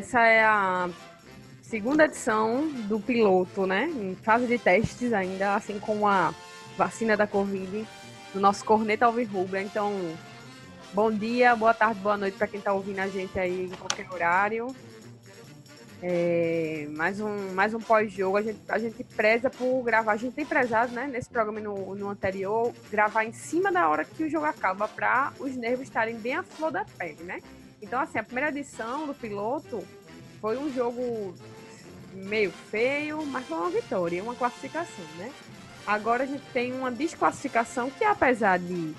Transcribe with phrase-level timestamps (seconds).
[0.00, 0.88] Essa é a
[1.60, 3.84] segunda edição do piloto, né?
[3.84, 6.34] Em fase de testes ainda, assim como a
[6.74, 7.86] vacina da Covid,
[8.32, 9.60] do nosso corneta Alvirrubra.
[9.60, 9.92] Então,
[10.94, 14.10] bom dia, boa tarde, boa noite para quem está ouvindo a gente aí em qualquer
[14.10, 14.74] horário.
[16.02, 18.38] É, mais um, mais um pós-jogo.
[18.38, 20.12] A gente, a gente preza por gravar.
[20.12, 23.86] A gente tem prezado, né, nesse programa e no, no anterior, gravar em cima da
[23.86, 27.42] hora que o jogo acaba, para os nervos estarem bem à flor da pele, né?
[27.82, 29.82] Então, assim, a primeira edição do piloto
[30.40, 31.34] foi um jogo
[32.12, 35.30] meio feio, mas foi uma vitória, uma classificação, né?
[35.86, 38.94] Agora a gente tem uma desclassificação que, apesar de,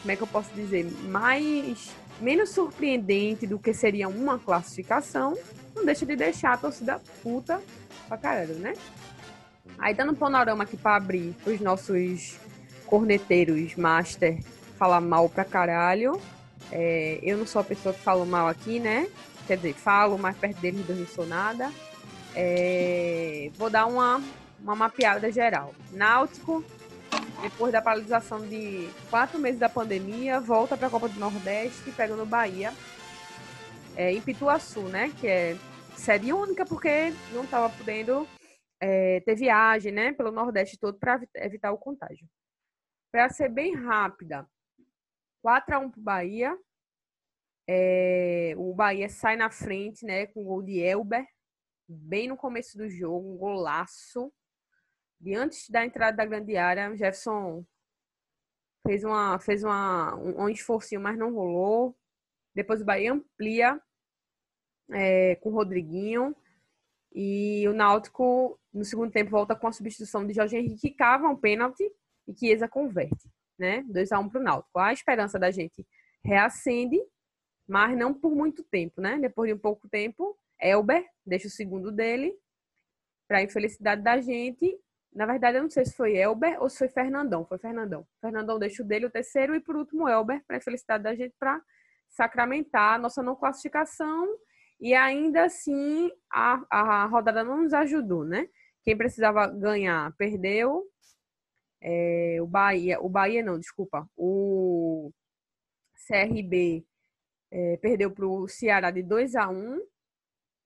[0.00, 1.90] como é que eu posso dizer, mais
[2.20, 5.36] menos surpreendente do que seria uma classificação,
[5.74, 7.60] não deixa de deixar a torcida puta
[8.08, 8.74] pra caralho, né?
[9.78, 12.36] Aí dando um panorama aqui pra abrir os nossos
[12.86, 14.38] corneteiros master
[14.76, 16.20] falar mal pra caralho.
[16.72, 19.08] É, eu não sou a pessoa que fala mal aqui, né?
[19.46, 21.72] Quer dizer, falo, mais perto deles não sou nada.
[22.34, 24.22] É, vou dar uma,
[24.60, 25.74] uma mapeada geral.
[25.90, 26.64] Náutico,
[27.42, 32.24] depois da paralisação de quatro meses da pandemia, volta para a Copa do Nordeste, pegando
[32.24, 32.72] Bahia.
[33.96, 35.12] É, em Pituaçu, né?
[35.20, 35.56] Que é
[35.96, 38.26] série única porque não estava podendo
[38.80, 40.12] é, ter viagem, né?
[40.12, 42.26] Pelo Nordeste todo para evitar o contágio.
[43.12, 44.46] Para ser bem rápida,
[45.42, 46.58] 4 a 1 para o Bahia.
[47.68, 50.26] É, o Bahia sai na frente, né?
[50.26, 51.26] Com o gol de Elber
[51.90, 54.32] bem no começo do jogo, um golaço.
[55.20, 57.64] E antes da entrada da grande área, Jefferson
[58.86, 61.96] fez, uma, fez uma, um, um esforcinho, mas não rolou.
[62.54, 63.80] Depois o Bahia amplia
[64.92, 66.34] é, com o Rodriguinho.
[67.12, 71.28] E o Náutico, no segundo tempo, volta com a substituição de Jorge Henrique, que cava
[71.28, 71.82] um pênalti
[72.26, 73.28] e que Chiesa converte.
[73.60, 73.82] Né?
[73.82, 74.78] 2x1 para o Náutico.
[74.78, 75.86] A esperança da gente
[76.24, 76.98] reacende,
[77.68, 79.02] mas não por muito tempo.
[79.02, 79.18] Né?
[79.18, 82.34] Depois de um pouco tempo, Elber deixa o segundo dele,
[83.28, 84.74] para infelicidade da gente.
[85.12, 87.44] Na verdade, eu não sei se foi Elber ou se foi Fernandão.
[87.44, 88.06] Foi Fernandão.
[88.18, 91.60] Fernandão deixa o dele, o terceiro, e por último, Elber, para infelicidade da gente, para
[92.08, 94.26] sacramentar a nossa não classificação.
[94.80, 98.48] E ainda assim, a, a rodada não nos ajudou, né?
[98.82, 100.84] Quem precisava ganhar perdeu.
[101.80, 105.10] É, o Bahia, o Bahia não, desculpa, o
[106.06, 106.84] CRB
[107.50, 109.80] é, perdeu para o Ceará de 2 a 1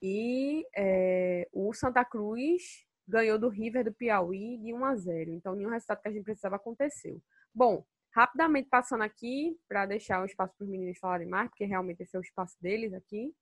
[0.03, 5.31] e é, o Santa Cruz ganhou do River do Piauí de 1 a 0.
[5.33, 7.21] Então, nenhum resultado que a gente precisava aconteceu.
[7.55, 12.03] Bom, rapidamente passando aqui, para deixar o espaço para os meninos falarem mais, porque realmente
[12.03, 13.35] esse é o espaço deles aqui.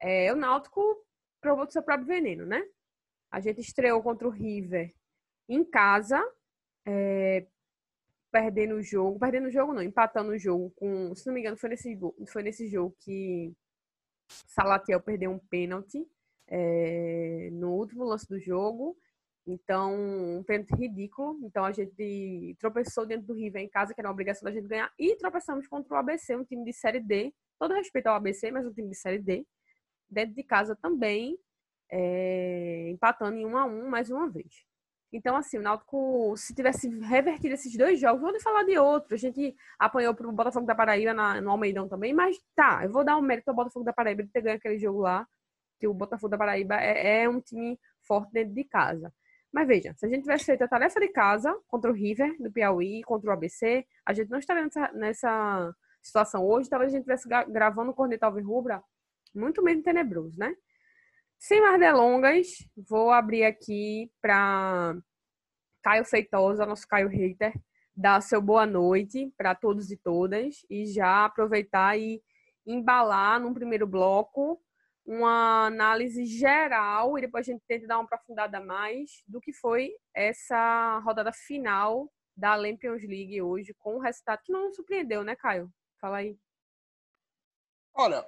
[0.00, 1.04] É, o Náutico
[1.40, 2.62] provou do seu próprio veneno, né?
[3.30, 4.94] A gente estreou contra o River
[5.48, 6.22] em casa,
[6.86, 7.46] é,
[8.30, 11.56] perdendo o jogo, perdendo o jogo não, empatando o jogo com, se não me engano,
[11.56, 11.98] foi nesse,
[12.28, 13.52] foi nesse jogo que
[14.28, 16.06] Salatiel perdeu um pênalti
[16.48, 18.96] é, no último lance do jogo.
[19.46, 19.94] Então,
[20.38, 21.38] um pênalti ridículo.
[21.44, 24.66] Então, a gente tropeçou dentro do River em casa, que era uma obrigação da gente
[24.66, 24.92] ganhar.
[24.98, 27.32] E tropeçamos contra o ABC, um time de Série D.
[27.58, 29.46] Todo respeito ao ABC, mas um time de Série D.
[30.10, 31.38] Dentro de casa também,
[31.90, 34.66] é, empatando em 1 a 1 mais uma vez.
[35.16, 39.14] Então, assim, o Náutico, se tivesse revertido esses dois jogos, vou nem falar de outro.
[39.14, 43.02] A gente apanhou pro Botafogo da Paraíba na, no Almeidão também, mas tá, eu vou
[43.02, 45.26] dar um mérito ao Botafogo da Paraíba de ter ganho aquele jogo lá,
[45.80, 49.10] que o Botafogo da Paraíba é, é um time forte dentro de casa.
[49.50, 52.52] Mas veja, se a gente tivesse feito a tarefa de casa contra o River do
[52.52, 56.68] Piauí, contra o ABC, a gente não estaria nessa, nessa situação hoje.
[56.68, 58.82] Talvez a gente estivesse gravando o Corneta Rubra
[59.34, 60.54] muito menos tenebroso, né?
[61.38, 64.96] Sem mais delongas, vou abrir aqui para
[65.82, 67.52] Caio Feitosa, nosso Caio Hater,
[67.94, 72.22] dar seu boa noite para todos e todas e já aproveitar e
[72.66, 74.60] embalar num primeiro bloco
[75.06, 79.92] uma análise geral e depois a gente tenta dar uma aprofundada mais do que foi
[80.12, 85.72] essa rodada final da Champions League hoje com o resultado que não surpreendeu, né, Caio?
[86.00, 86.36] Fala aí.
[87.94, 88.26] Olha,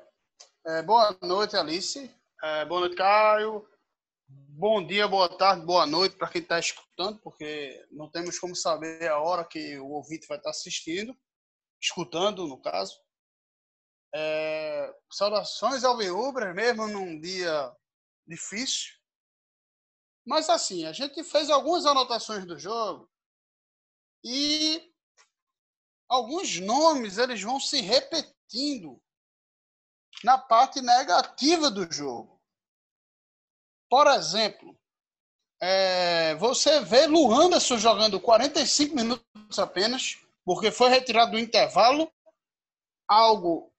[0.65, 2.18] é, boa noite, Alice.
[2.41, 3.69] É, boa noite, Caio.
[4.29, 9.09] Bom dia, boa tarde, boa noite para quem está escutando, porque não temos como saber
[9.09, 11.19] a hora que o ouvinte vai estar tá assistindo,
[11.83, 12.97] escutando, no caso.
[14.15, 17.75] É, saudações ao Viúbras, mesmo num dia
[18.25, 18.95] difícil.
[20.25, 23.11] Mas, assim, a gente fez algumas anotações do jogo
[24.25, 24.95] e
[26.09, 29.03] alguns nomes eles vão se repetindo
[30.25, 32.41] na parte negativa do jogo.
[33.89, 34.77] Por exemplo,
[35.61, 42.11] é, você vê Luanderson jogando 45 minutos apenas, porque foi retirado do intervalo,
[43.09, 43.73] algo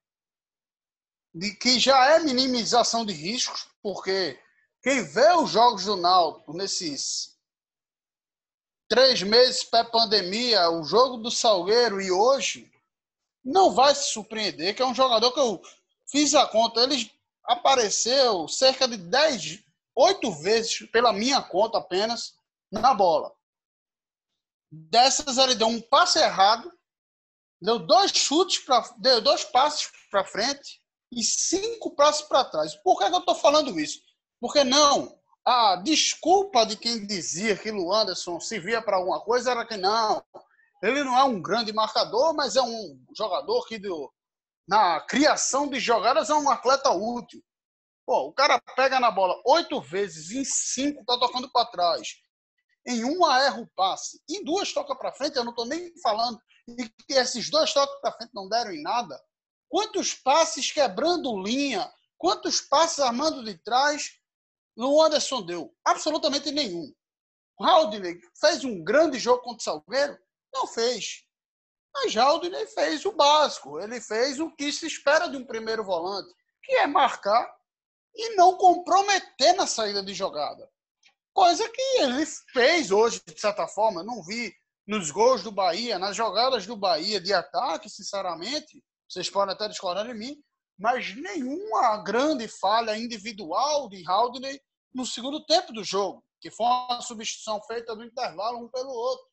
[1.34, 4.42] de que já é minimização de riscos, porque
[4.82, 7.38] quem vê os jogos do Náutico nesses
[8.90, 12.72] três meses pré-pandemia, o jogo do Salgueiro e hoje,
[13.44, 15.62] não vai se surpreender que é um jogador que eu
[16.12, 17.12] fiz a conta, ele
[17.46, 19.64] apareceu cerca de 10,
[19.96, 22.34] 8 vezes pela minha conta apenas
[22.72, 23.34] na bola.
[24.72, 26.72] Dessas ele deu um passe errado,
[27.62, 30.80] deu dois chutes para, deu dois passes para frente
[31.12, 32.76] e cinco passos para trás.
[32.84, 34.00] Por que, que eu estou falando isso?
[34.40, 39.66] Porque não a desculpa de quem dizia que o Anderson servia para alguma coisa era
[39.66, 40.24] que não.
[40.82, 44.14] Ele não é um grande marcador, mas é um jogador que deu,
[44.70, 47.44] na criação de jogadas é um atleta útil.
[48.06, 52.08] Pô, o cara pega na bola oito vezes, em cinco tá tocando para trás.
[52.86, 56.40] Em uma erra o passe, em duas toca para frente, eu não estou nem falando
[56.68, 59.20] e que esses dois toques para frente não deram em nada.
[59.68, 64.20] Quantos passes quebrando linha, quantos passes armando de trás
[64.78, 65.76] no Anderson deu?
[65.84, 66.94] Absolutamente nenhum.
[67.60, 70.16] O Haldner fez um grande jogo contra o Salgueiro?
[70.54, 71.24] Não fez.
[71.94, 73.80] Mas Haldner fez o básico.
[73.80, 76.34] Ele fez o que se espera de um primeiro volante,
[76.64, 77.52] que é marcar
[78.16, 80.70] e não comprometer na saída de jogada.
[81.34, 84.04] Coisa que ele fez hoje, de certa forma.
[84.04, 84.54] Não vi
[84.88, 88.84] nos gols do Bahia, nas jogadas do Bahia de ataque, sinceramente.
[89.08, 90.42] Vocês podem até discordar de mim,
[90.78, 94.60] mas nenhuma grande falha individual de Haldner
[94.94, 99.29] no segundo tempo do jogo, que foi uma substituição feita no intervalo um pelo outro.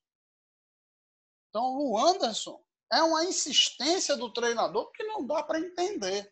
[1.56, 2.62] Então, o Anderson
[2.92, 6.30] é uma insistência do treinador que não dá para entender.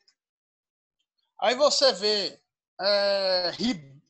[1.41, 2.39] Aí você vê
[2.79, 3.51] é,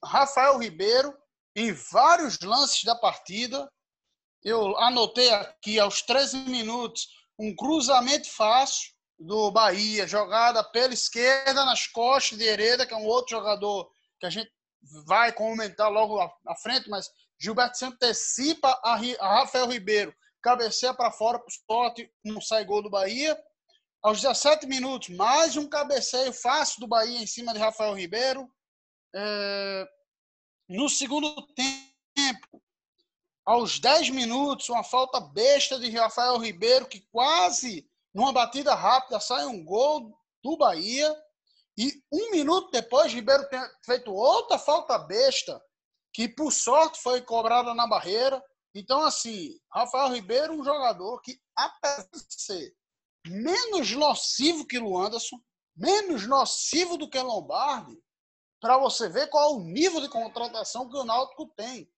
[0.05, 1.17] Rafael Ribeiro
[1.55, 3.73] em vários lances da partida.
[4.43, 7.07] Eu anotei aqui aos 13 minutos
[7.39, 13.07] um cruzamento fácil do Bahia, jogada pela esquerda nas costas de Hereda, que é um
[13.07, 13.89] outro jogador
[14.19, 14.53] que a gente
[15.07, 17.09] vai comentar logo à frente, mas
[17.39, 20.13] Gilberto se antecipa a, Rafael Ribeiro,
[20.45, 23.35] cabeceia para fora para o esporte, não sai gol do Bahia.
[24.03, 28.47] Aos 17 minutos, mais um cabeceio fácil do Bahia em cima de Rafael Ribeiro.
[29.17, 29.89] É...
[30.69, 32.63] No segundo tempo,
[33.47, 39.47] aos 10 minutos, uma falta besta de Rafael Ribeiro, que quase, numa batida rápida, sai
[39.47, 41.11] um gol do Bahia.
[41.79, 45.59] E um minuto depois, Ribeiro tem feito outra falta besta,
[46.13, 48.43] que por sorte foi cobrada na barreira.
[48.75, 52.77] Então, assim, Rafael Ribeiro, um jogador que, apesar de ser
[53.27, 55.41] menos nocivo que o Anderson,
[55.77, 58.03] menos nocivo do que Lombardi,
[58.61, 61.91] para você ver qual é o nível de contratação que o Náutico tem.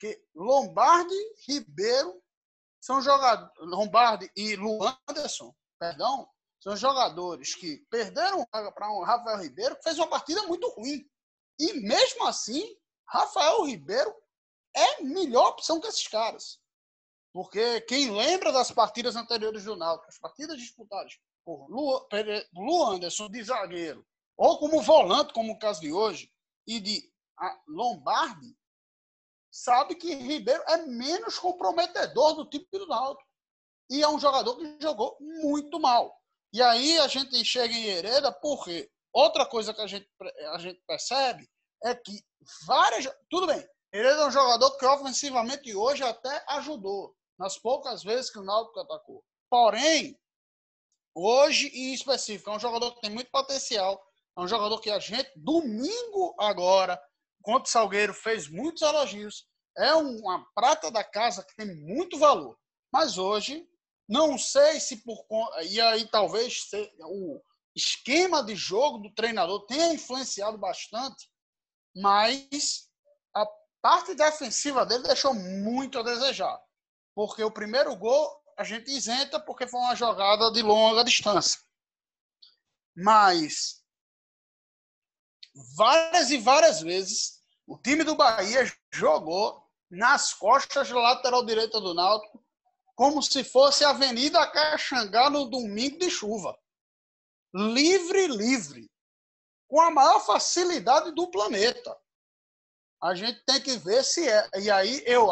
[0.00, 1.14] Que Lombardi,
[1.46, 2.22] Ribeiro
[2.80, 6.28] são jogadores, Lombardi e Luanderson, perdão,
[6.60, 11.06] são jogadores que perderam para um Rafael Ribeiro, que fez uma partida muito ruim.
[11.58, 12.64] E mesmo assim,
[13.06, 14.14] Rafael Ribeiro
[14.74, 16.60] é melhor opção que esses caras.
[17.32, 22.06] Porque quem lembra das partidas anteriores do Náutico, as partidas disputadas por Lu,
[22.54, 26.32] Lu Anderson de zagueiro, ou como volante, como o caso de hoje,
[26.66, 27.12] e de
[27.68, 28.56] Lombardi,
[29.50, 33.28] sabe que Ribeiro é menos comprometedor do tipo do Náutico.
[33.90, 36.16] E é um jogador que jogou muito mal.
[36.52, 40.08] E aí a gente chega em Hereda, porque outra coisa que a gente,
[40.52, 41.48] a gente percebe
[41.82, 42.24] é que
[42.66, 43.12] várias.
[43.28, 48.40] Tudo bem, Hereda é um jogador que ofensivamente hoje até ajudou, nas poucas vezes que
[48.40, 49.24] o Náutico atacou.
[49.48, 50.20] Porém,
[51.14, 54.04] hoje em específico, é um jogador que tem muito potencial,
[54.36, 57.00] é um jogador que a gente, domingo agora,
[57.40, 59.46] contra o Salgueiro, fez muitos elogios.
[59.78, 62.58] É uma prata da casa que tem muito valor.
[62.92, 63.64] Mas hoje
[64.08, 65.24] não sei se por
[65.70, 66.68] e aí talvez
[67.00, 67.40] o
[67.76, 71.30] esquema de jogo do treinador tenha influenciado bastante,
[71.94, 72.88] mas
[73.34, 73.46] a
[73.84, 76.58] parte defensiva dele deixou muito a desejar.
[77.14, 81.60] Porque o primeiro gol a gente isenta porque foi uma jogada de longa distância.
[82.96, 83.84] Mas
[85.76, 91.92] várias e várias vezes o time do Bahia jogou nas costas da lateral direita do
[91.92, 92.42] Náutico
[92.94, 96.58] como se fosse a Avenida Caxangá no domingo de chuva.
[97.52, 98.90] Livre, livre.
[99.68, 101.94] Com a maior facilidade do planeta.
[103.04, 104.48] A gente tem que ver se é.
[104.60, 105.28] E aí eu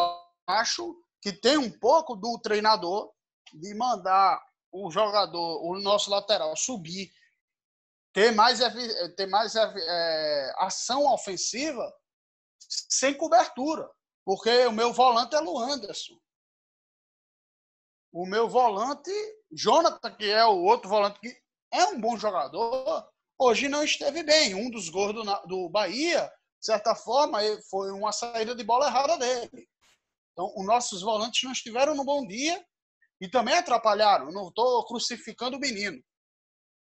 [0.46, 3.10] acho que tem um pouco do treinador
[3.54, 7.10] de mandar o jogador, o nosso lateral, subir,
[8.12, 8.60] ter mais,
[9.16, 11.90] ter mais é, ação ofensiva
[12.90, 13.88] sem cobertura.
[14.24, 16.22] Porque o meu volante é o Anderson
[18.12, 19.10] o meu volante,
[19.50, 21.34] Jonathan, que é o outro volante que
[21.72, 24.54] é um bom jogador, hoje não esteve bem.
[24.54, 26.30] Um dos gols do, do Bahia,
[26.62, 29.68] de certa forma, foi uma saída de bola errada dele.
[30.30, 32.64] Então, os nossos volantes não estiveram no bom dia
[33.20, 34.30] e também atrapalharam.
[34.30, 36.00] Não estou crucificando o menino.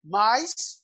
[0.01, 0.81] Mas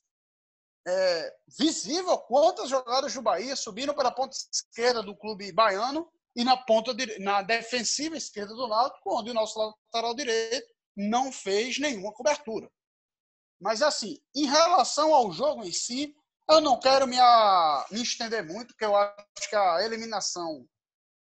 [0.86, 6.54] é, visível quantas jogadas do Bahia subiram pela ponta esquerda do clube baiano e na
[6.54, 12.70] ponta na defensiva esquerda do Náutico, onde o nosso lateral direito não fez nenhuma cobertura.
[13.58, 16.14] Mas assim, em relação ao jogo em si,
[16.48, 20.66] eu não quero me, a, me estender muito, porque eu acho que a eliminação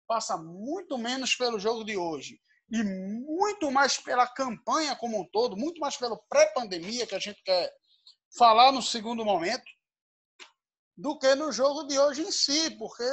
[0.07, 2.39] passa muito menos pelo jogo de hoje.
[2.69, 7.41] E muito mais pela campanha como um todo, muito mais pelo pré-pandemia que a gente
[7.43, 7.71] quer
[8.37, 9.65] falar no segundo momento,
[10.97, 13.03] do que no jogo de hoje em si, porque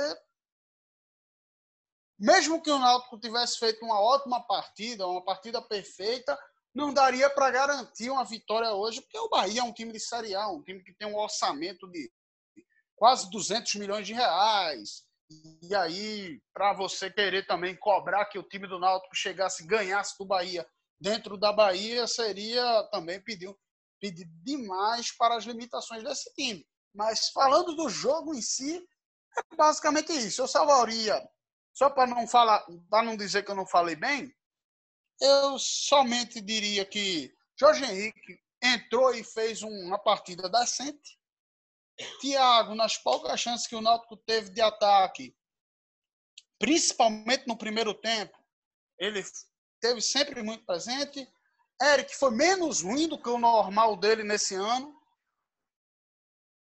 [2.18, 6.38] mesmo que o Náutico tivesse feito uma ótima partida, uma partida perfeita,
[6.78, 10.37] não daria para garantir uma vitória hoje, porque o Bahia é um time de Série
[10.37, 12.08] A, um time que tem um orçamento de
[12.94, 15.02] quase 200 milhões de reais.
[15.61, 20.25] E aí, para você querer também cobrar que o time do Náutico chegasse, ganhasse do
[20.25, 20.64] Bahia
[21.00, 23.52] dentro da Bahia, seria também pedir,
[24.00, 26.64] pedir demais para as limitações desse time.
[26.94, 28.80] Mas falando do jogo em si,
[29.37, 30.42] é basicamente isso.
[30.42, 31.20] Eu salvaria,
[31.75, 34.32] só para não falar, para não dizer que eu não falei bem,
[35.20, 41.18] eu somente diria que Jorge Henrique entrou e fez uma partida decente.
[42.20, 45.34] Thiago, nas poucas chances que o Náutico teve de ataque,
[46.58, 48.38] principalmente no primeiro tempo,
[48.98, 49.25] ele
[49.80, 51.28] teve sempre muito presente.
[51.80, 54.96] Eric foi menos ruim do que o normal dele nesse ano.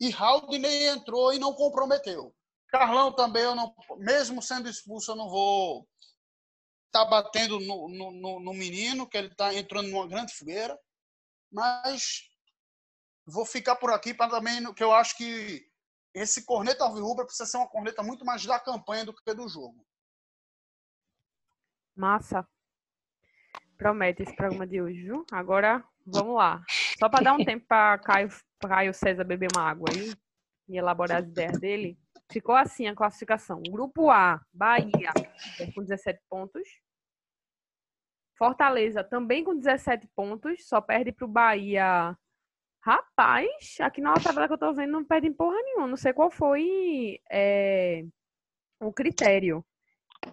[0.01, 2.35] E Haldney entrou e não comprometeu.
[2.69, 5.89] Carlão também, eu não, mesmo sendo expulso, eu não vou
[6.95, 10.79] está batendo no, no, no, menino, que ele está entrando numa grande fogueira.
[11.51, 12.31] Mas
[13.27, 15.69] vou ficar por aqui para também, que eu acho que
[16.15, 19.85] esse corneta alvirrubra precisa ser uma corneta muito mais da campanha do que do jogo.
[21.97, 22.47] Massa.
[23.77, 25.27] Promete esse programa de hoje, viu?
[25.33, 26.63] Agora, vamos lá.
[26.97, 28.29] Só para dar um tempo para Caio,
[28.61, 30.15] Caio César beber uma água aí
[30.69, 31.99] e elaborar as ideias dele.
[32.31, 33.61] Ficou assim a classificação.
[33.63, 35.13] Grupo A, Bahia,
[35.75, 36.84] com 17 pontos.
[38.37, 42.17] Fortaleza também com 17 pontos, só perde para o Bahia.
[42.83, 45.87] Rapaz, aqui na tabela que eu tô vendo não perde em porra nenhuma.
[45.87, 48.05] Não sei qual foi é,
[48.81, 49.65] o critério.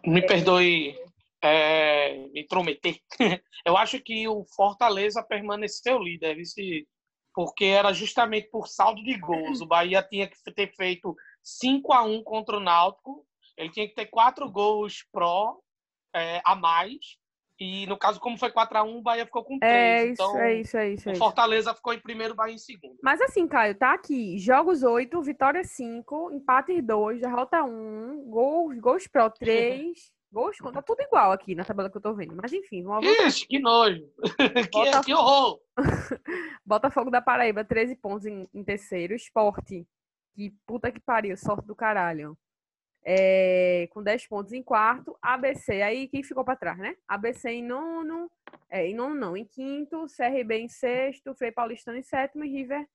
[0.05, 0.25] Me é...
[0.25, 0.97] perdoe
[1.41, 2.99] é, me intrometer.
[3.65, 6.37] eu acho que o Fortaleza permaneceu líder,
[7.33, 9.61] porque era justamente por saldo de gols.
[9.61, 13.25] O Bahia tinha que ter feito 5 a 1 contra o Náutico.
[13.57, 15.59] Ele tinha que ter quatro gols pró
[16.13, 17.20] é, a mais
[17.63, 19.71] e no caso, como foi 4x1, o Bahia ficou com 3.
[19.71, 21.09] É isso, então, é isso, é isso.
[21.11, 22.97] É o Fortaleza ficou em primeiro, o Bahia em segundo.
[23.03, 24.35] Mas assim, Caio, tá aqui.
[24.39, 29.95] Jogos 8, vitória 5, empate 2, derrota 1, gols, gols pro 3.
[30.33, 32.33] Gols, tá tudo igual aqui na tabela que eu tô vendo.
[32.41, 34.01] Mas enfim, vamos Ixi, que nojo.
[34.71, 35.59] que, que horror.
[36.65, 39.13] Botafogo da Paraíba, 13 pontos em, em terceiro.
[39.13, 39.85] Esporte,
[40.33, 42.37] que puta que pariu, sorte do caralho
[43.03, 45.17] é, com 10 pontos em quarto.
[45.21, 46.95] ABC, aí quem ficou para trás, né?
[47.07, 48.29] ABC em nono,
[48.69, 52.85] é, em nono não, em quinto, CRB em sexto, Frei Paulistano em sétimo e River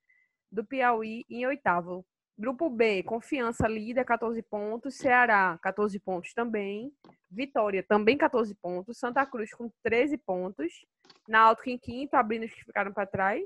[0.51, 2.05] do Piauí em oitavo.
[2.39, 4.97] Grupo B, Confiança líder, 14 pontos.
[4.97, 6.93] Ceará, 14 pontos também.
[7.31, 8.99] Vitória, também 14 pontos.
[8.99, 10.85] Santa Cruz com 13 pontos.
[11.27, 13.43] Náutico em quinto, abrindo os que ficaram para trás.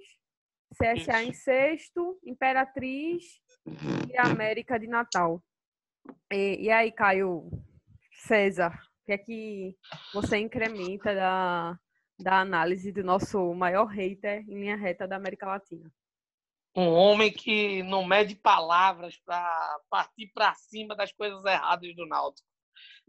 [0.75, 2.19] CSA em sexto.
[2.25, 3.41] Imperatriz
[4.09, 5.41] e América de Natal.
[6.31, 7.51] E, e aí, Caio
[8.27, 8.71] César,
[9.03, 9.77] o que é que
[10.13, 11.79] você incrementa da,
[12.19, 15.91] da análise do nosso maior hater em linha reta da América Latina?
[16.77, 22.49] Um homem que não mede palavras para partir para cima das coisas erradas do Náutico.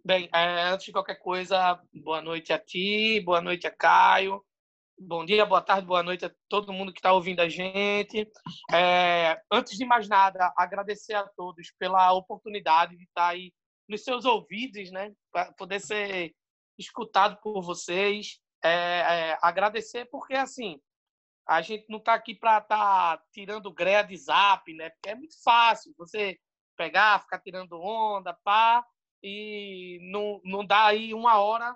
[0.03, 4.43] Bem, é, antes de qualquer coisa, boa noite a ti, boa noite a Caio,
[5.01, 8.29] bom dia, boa tarde, boa noite a todo mundo que está ouvindo a gente.
[8.71, 13.51] É, antes de mais nada, agradecer a todos pela oportunidade de estar tá aí
[13.89, 16.35] nos seus ouvidos, né, para poder ser
[16.77, 18.39] escutado por vocês.
[18.63, 20.79] É, é, agradecer porque, assim,
[21.47, 25.15] a gente não está aqui para estar tá tirando greia de zap, né, porque é
[25.15, 26.37] muito fácil você
[26.77, 28.85] pegar, ficar tirando onda, pá,
[29.23, 31.75] e não, não dá aí uma hora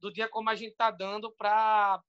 [0.00, 2.02] do dia como a gente está dando para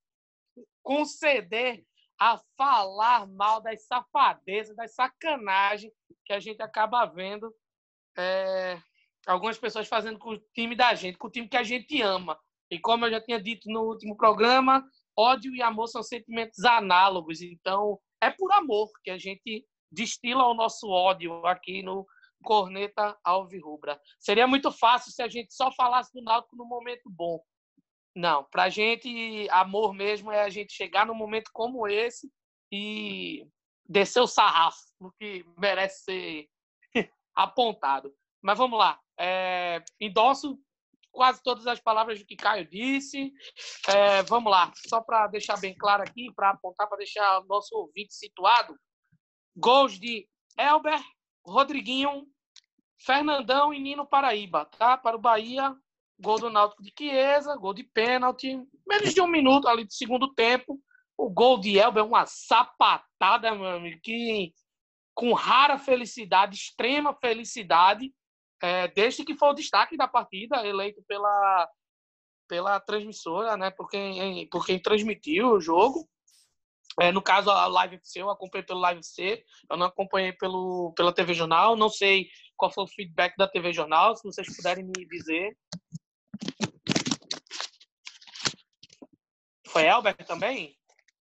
[0.84, 1.84] conceder
[2.20, 5.92] a falar mal das safadezas, das sacanagens
[6.26, 7.54] que a gente acaba vendo
[8.18, 8.80] é,
[9.26, 12.40] algumas pessoas fazendo com o time da gente, com o time que a gente ama.
[12.70, 14.84] E como eu já tinha dito no último programa,
[15.18, 17.42] ódio e amor são sentimentos análogos.
[17.42, 22.06] Então, é por amor que a gente destila o nosso ódio aqui no
[22.44, 24.00] Corneta Alvirrubra.
[24.20, 27.42] Seria muito fácil se a gente só falasse do Náutico no momento bom.
[28.16, 32.32] Não, pra gente, amor mesmo é a gente chegar num momento como esse
[32.72, 33.48] e
[33.88, 36.50] descer o sarrafo no que merece ser
[37.36, 38.14] apontado.
[38.42, 39.00] Mas vamos lá.
[39.18, 40.60] É, endosso
[41.12, 43.32] quase todas as palavras que Caio disse.
[43.88, 47.76] É, vamos lá, só para deixar bem claro aqui, para apontar, para deixar o nosso
[47.76, 48.76] ouvinte situado.
[49.56, 50.28] Gols de
[50.58, 51.00] Elber,
[51.46, 52.28] Rodriguinho,
[53.00, 54.98] Fernandão e Nino Paraíba, tá?
[54.98, 55.76] Para o Bahia,
[56.20, 60.34] gol do Náutico de Chiesa, gol de pênalti, menos de um minuto ali do segundo
[60.34, 60.80] tempo.
[61.18, 64.54] O gol de Elber é uma sapatada, meu amigo, que
[65.14, 68.12] com rara felicidade, extrema felicidade,
[68.62, 71.70] é, desde que foi o destaque da partida, eleito pela,
[72.48, 76.08] pela transmissora, né, por, quem, por quem transmitiu o jogo.
[77.00, 80.94] É, no caso, a Live FC, eu acompanhei pelo Live FC, eu não acompanhei pelo,
[80.96, 84.86] pela TV Jornal, não sei qual foi o feedback da TV Jornal, se vocês puderem
[84.86, 85.58] me dizer.
[89.74, 90.78] Foi Elber também?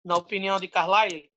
[0.04, 1.30] Na opinião de Carlyle?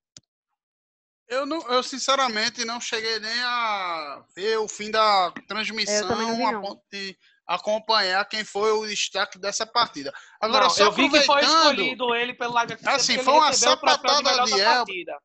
[1.29, 6.81] Eu, não, eu sinceramente não cheguei nem a ver o fim da transmissão a ponto
[6.91, 10.13] de acompanhar quem foi o destaque dessa partida.
[10.41, 13.53] Agora, não, só eu vi que foi escolhido ele pelo Live FC, Assim, foi uma
[13.53, 15.17] sapatada de, de Elber.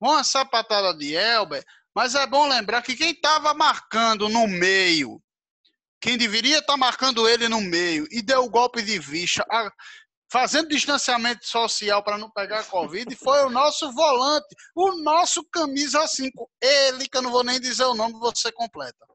[0.00, 1.62] Uma sapatada de Elber,
[1.94, 5.22] mas é bom lembrar que quem estava marcando no meio,
[6.00, 9.44] quem deveria estar tá marcando ele no meio e deu o golpe de vista,
[10.34, 16.04] fazendo distanciamento social para não pegar a Covid, foi o nosso volante, o nosso camisa
[16.08, 16.50] 5.
[16.60, 19.06] Ele, que eu não vou nem dizer o nome, você completa.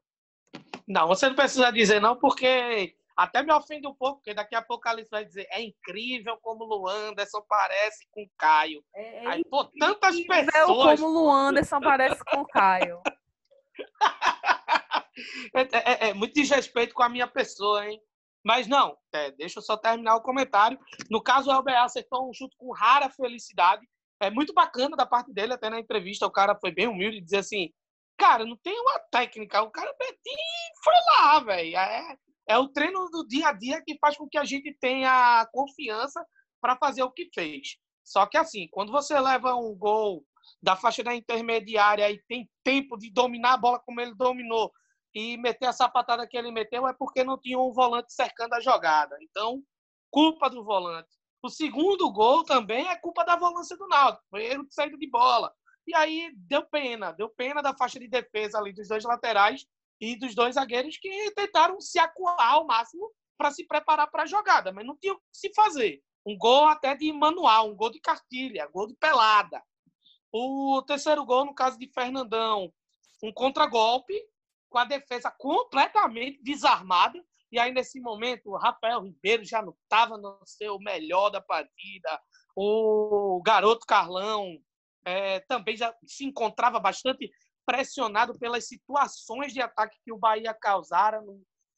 [0.88, 4.62] Não, você não precisa dizer não, porque até me ofende um pouco, porque daqui a
[4.62, 8.82] pouco a Alice vai dizer é incrível como o Luanderson parece com o Caio.
[8.94, 10.98] É, é Aí, pô, tantas pessoas...
[10.98, 13.02] como o Luanderson parece com o Caio.
[15.54, 18.00] é, é, é, muito desrespeito com a minha pessoa, hein?
[18.44, 20.78] Mas não, é, deixa eu só terminar o comentário.
[21.10, 23.86] No caso, o LBA acertou um chute com rara felicidade.
[24.20, 27.22] É muito bacana da parte dele, até na entrevista o cara foi bem humilde e
[27.22, 27.70] dizer assim:
[28.16, 29.94] cara, não tem uma técnica, o cara
[30.84, 31.76] foi lá, velho.
[31.76, 32.16] É,
[32.48, 36.24] é o treino do dia a dia que faz com que a gente tenha confiança
[36.60, 37.76] para fazer o que fez.
[38.04, 40.24] Só que assim, quando você leva um gol
[40.62, 44.70] da faixa da intermediária e tem tempo de dominar a bola como ele dominou,
[45.14, 48.60] e meter a sapatada que ele meteu é porque não tinha um volante cercando a
[48.60, 49.16] jogada.
[49.20, 49.62] Então,
[50.10, 51.08] culpa do volante.
[51.42, 53.86] O segundo gol também é culpa da volância do
[54.28, 55.52] foi erro de saída de bola.
[55.86, 59.66] E aí deu pena, deu pena da faixa de defesa ali dos dois laterais
[60.00, 64.26] e dos dois zagueiros que tentaram se acuar ao máximo para se preparar para a
[64.26, 66.02] jogada, mas não tinha o que se fazer.
[66.26, 69.62] Um gol até de manual, um gol de cartilha, gol de pelada.
[70.30, 72.72] O terceiro gol, no caso de Fernandão,
[73.22, 74.14] um contragolpe
[74.70, 77.22] com a defesa completamente desarmada.
[77.52, 82.20] E aí, nesse momento, o Rafael Ribeiro já não estava no seu melhor da partida.
[82.56, 84.56] O garoto Carlão
[85.04, 87.30] é, também já se encontrava bastante
[87.66, 91.20] pressionado pelas situações de ataque que o Bahia causara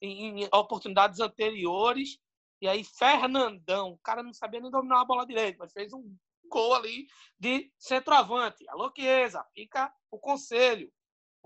[0.01, 2.19] em, em oportunidades anteriores.
[2.61, 6.15] E aí, Fernandão, o cara não sabia nem dominar a bola direito, mas fez um
[6.51, 7.07] gol ali
[7.39, 8.69] de centroavante.
[8.69, 10.93] Alô, Chiesa, fica o conselho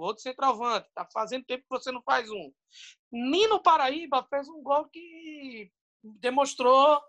[0.05, 0.89] outro centroavante.
[0.95, 2.53] Tá fazendo tempo que você não faz um.
[3.11, 5.71] Nino Paraíba fez um gol que
[6.03, 7.01] demonstrou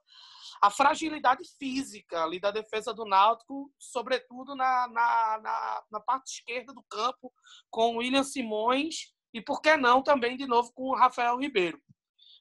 [0.62, 6.74] a fragilidade física ali da defesa do Náutico, sobretudo na, na, na, na parte esquerda
[6.74, 7.32] do campo,
[7.70, 11.80] com o William Simões e, por que não, também de novo com o Rafael Ribeiro.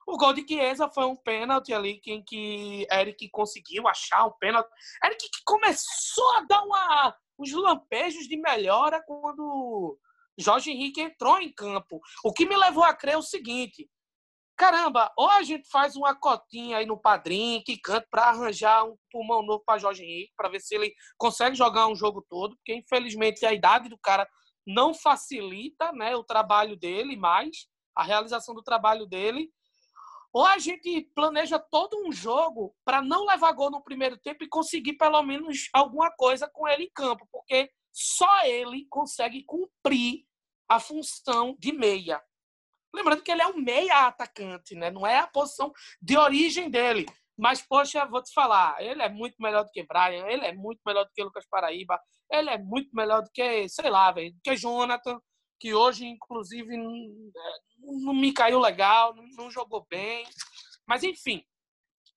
[0.06, 4.70] O gol de Chiesa foi um pênalti ali em que Eric conseguiu achar um pênalti.
[5.04, 9.98] Eric que começou a dar uma, uns lampejos de melhora quando
[10.38, 12.01] Jorge Henrique entrou em campo.
[12.25, 13.88] O que me levou a crer é o seguinte:
[14.57, 18.96] caramba, ou a gente faz uma cotinha aí no padrinho que canta para arranjar um
[19.11, 22.75] pulmão novo para Jorge Henrique, para ver se ele consegue jogar um jogo todo, porque
[22.75, 24.29] infelizmente a idade do cara
[24.66, 29.51] não facilita né, o trabalho dele mais, a realização do trabalho dele.
[30.33, 34.49] Ou a gente planeja todo um jogo para não levar gol no primeiro tempo e
[34.49, 40.26] conseguir pelo menos alguma coisa com ele em campo, porque só ele consegue cumprir
[40.68, 42.22] a função de meia.
[42.94, 44.90] Lembrando que ele é um meia atacante, né?
[44.90, 47.06] não é a posição de origem dele.
[47.38, 50.80] Mas, poxa, vou te falar, ele é muito melhor do que Brian, ele é muito
[50.87, 51.98] melhor do que Lucas Paraíba,
[52.30, 55.18] ele é muito melhor do que, sei lá, do que Jonathan,
[55.59, 56.76] que hoje, inclusive,
[57.78, 60.26] não me caiu legal, não jogou bem.
[60.87, 61.42] Mas, enfim,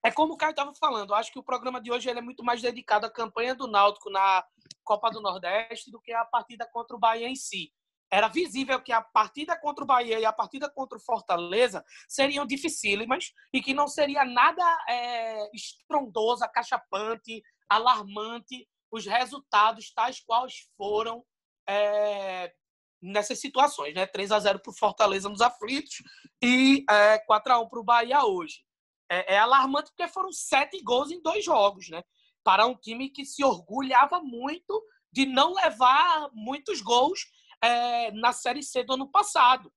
[0.05, 2.61] é como o Caio estava falando, acho que o programa de hoje é muito mais
[2.61, 4.45] dedicado à campanha do Náutico na
[4.83, 7.71] Copa do Nordeste do que a partida contra o Bahia em si.
[8.11, 12.45] Era visível que a partida contra o Bahia e a partida contra o Fortaleza seriam
[12.45, 21.23] dificílimas e que não seria nada é, estrondoso, acachapante, alarmante os resultados tais quais foram
[21.67, 22.51] é,
[22.99, 24.07] nessas situações, né?
[24.07, 26.01] 3 a 0 para o Fortaleza nos aflitos
[26.41, 28.63] e é, 4 a 1 para o Bahia hoje.
[29.11, 32.03] É, é, alarmante porque foram sete gols em dois jogos, né?
[32.43, 37.25] Para um time que se orgulhava muito de não levar muitos gols
[37.61, 39.71] é, na Série C do ano passado,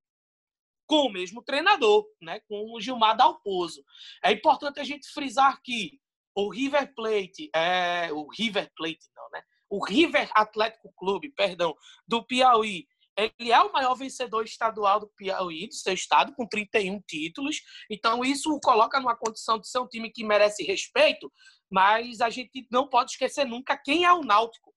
[0.87, 2.41] com o mesmo treinador, né?
[2.41, 3.85] Com o Gilmar Dalpozo.
[4.23, 6.01] É importante a gente frisar que
[6.35, 9.43] o River Plate, é, o River Plate não, né?
[9.69, 11.75] O River Atlético Clube, perdão,
[12.07, 17.01] do Piauí, ele é o maior vencedor estadual do Piauí, do seu estado, com 31
[17.07, 17.61] títulos.
[17.91, 21.31] Então, isso o coloca numa condição de ser um time que merece respeito,
[21.71, 24.73] mas a gente não pode esquecer nunca quem é o Náutico.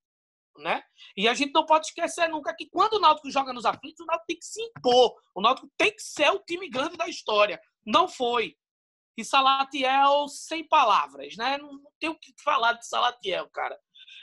[0.58, 0.82] Né?
[1.18, 4.06] E a gente não pode esquecer nunca que quando o Náutico joga nos aflitos, o
[4.06, 5.14] Náutico tem que se impor.
[5.34, 7.60] O Náutico tem que ser o time grande da história.
[7.86, 8.56] Não foi.
[9.18, 11.58] E Salatiel, sem palavras, né?
[11.58, 13.78] Não, não tem o que falar de Salatiel, cara.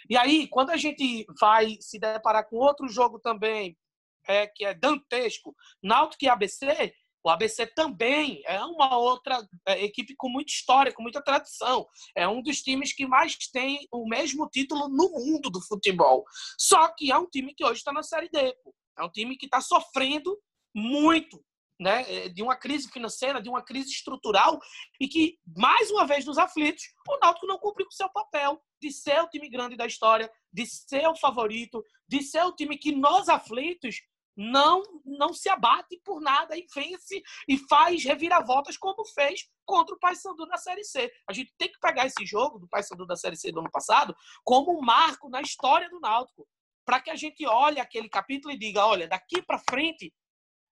[0.08, 3.76] E aí, quando a gente vai se deparar com outro jogo também,
[4.26, 6.92] é, que é dantesco, Náutico e ABC,
[7.24, 11.86] o ABC também é uma outra é, equipe com muita história, com muita tradição.
[12.16, 16.24] É um dos times que mais tem o mesmo título no mundo do futebol.
[16.58, 18.52] Só que é um time que hoje está na Série D.
[18.64, 18.74] Pô.
[18.98, 20.36] É um time que está sofrendo
[20.74, 21.42] muito
[21.80, 24.58] né, é, de uma crise financeira, de uma crise estrutural
[25.00, 28.92] e que, mais uma vez, nos aflitos, o Náutico não cumpriu com seu papel de
[28.92, 32.92] ser o time grande da história, de ser o favorito, de ser o time que
[32.92, 33.96] nos aflitos
[34.36, 39.98] não não se abate por nada e vence e faz reviravoltas como fez contra o
[39.98, 41.12] Paysandu na Série C.
[41.28, 44.16] A gente tem que pegar esse jogo do Paysandu da Série C do ano passado
[44.44, 46.48] como um marco na história do Náutico,
[46.84, 50.12] para que a gente olhe aquele capítulo e diga, olha, daqui para frente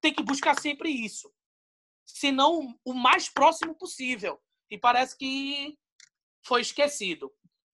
[0.01, 1.31] tem que buscar sempre isso.
[2.05, 4.41] Se não o mais próximo possível.
[4.69, 5.77] E parece que
[6.45, 7.31] foi esquecido.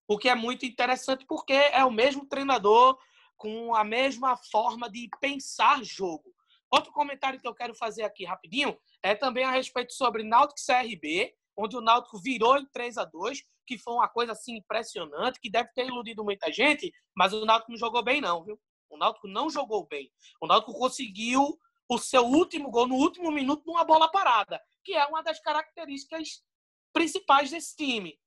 [0.08, 2.98] O que é muito interessante porque é o mesmo treinador
[3.38, 6.34] com a mesma forma de pensar jogo.
[6.70, 11.34] Outro comentário que eu quero fazer aqui rapidinho é também a respeito sobre Náutico CRB,
[11.56, 15.50] onde o Náutico virou em 3 a 2 que foi uma coisa assim impressionante, que
[15.50, 18.60] deve ter iludido muita gente, mas o Náutico não jogou bem não, viu?
[18.90, 20.10] O Náutico não jogou bem.
[20.42, 25.06] O Náutico conseguiu o seu último gol no último minuto numa bola parada, que é
[25.06, 26.42] uma das características
[26.94, 28.18] principais desse time,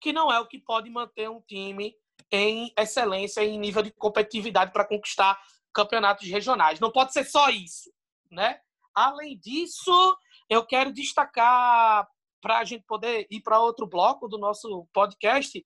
[0.00, 1.94] que não é o que pode manter um time
[2.30, 5.38] em excelência em nível de competitividade para conquistar
[5.72, 6.80] campeonatos regionais.
[6.80, 7.92] Não pode ser só isso,
[8.30, 8.58] né?
[8.94, 10.16] Além disso,
[10.48, 12.06] eu quero destacar
[12.40, 15.64] para a gente poder ir para outro bloco do nosso podcast.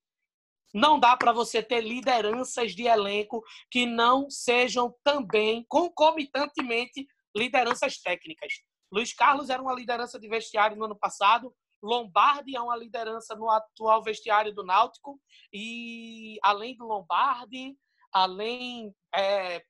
[0.73, 8.53] Não dá para você ter lideranças de elenco que não sejam também concomitantemente lideranças técnicas.
[8.91, 13.49] Luiz Carlos era uma liderança de vestiário no ano passado, Lombardi é uma liderança no
[13.49, 15.19] atual vestiário do Náutico
[15.53, 17.77] e além do Lombardi,
[18.11, 19.63] além é,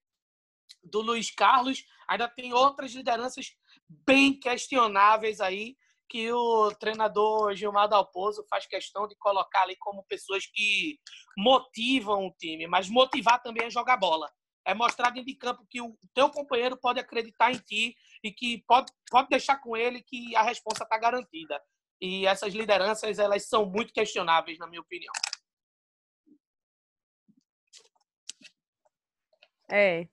[0.84, 3.48] do Luiz Carlos, ainda tem outras lideranças
[3.88, 5.76] bem questionáveis aí
[6.10, 10.98] que o treinador Gilmar Dalpozo faz questão de colocar ali como pessoas que
[11.38, 14.28] motivam o time, mas motivar também é jogar bola.
[14.66, 18.64] É mostrar dentro de campo que o teu companheiro pode acreditar em ti e que
[18.68, 21.62] pode, pode deixar com ele que a resposta está garantida.
[22.02, 25.12] E essas lideranças, elas são muito questionáveis, na minha opinião.
[29.70, 30.08] É.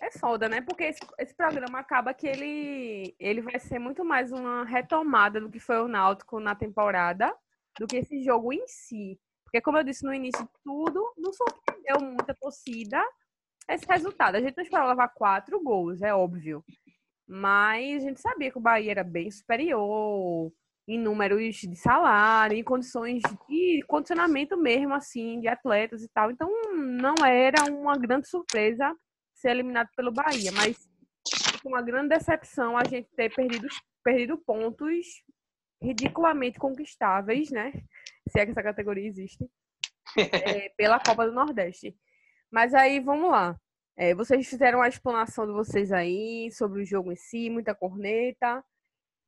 [0.00, 0.60] É foda, né?
[0.60, 5.50] Porque esse, esse, programa acaba que ele, ele vai ser muito mais uma retomada do
[5.50, 7.34] que foi o Náutico na temporada
[7.78, 9.18] do que esse jogo em si.
[9.44, 13.02] Porque, como eu disse no início tudo, não surpreendeu muita torcida
[13.68, 14.36] esse resultado.
[14.36, 16.64] A gente não esperava levar quatro gols, é óbvio.
[17.26, 20.52] Mas a gente sabia que o Bahia era bem superior
[20.86, 26.30] em números de salário, em condições de condicionamento mesmo, assim, de atletas e tal.
[26.30, 28.94] Então, não era uma grande surpresa
[29.34, 30.76] ser eliminado pelo Bahia, mas
[31.64, 33.68] uma grande decepção a gente ter perdido,
[34.02, 35.06] perdido pontos
[35.80, 37.72] ridiculamente conquistáveis, né?
[38.28, 39.48] Se é que essa categoria existe,
[40.16, 41.96] é, pela Copa do Nordeste.
[42.50, 43.56] Mas aí, vamos lá.
[43.96, 48.64] É, vocês fizeram a explanação de vocês aí sobre o jogo em si, muita corneta.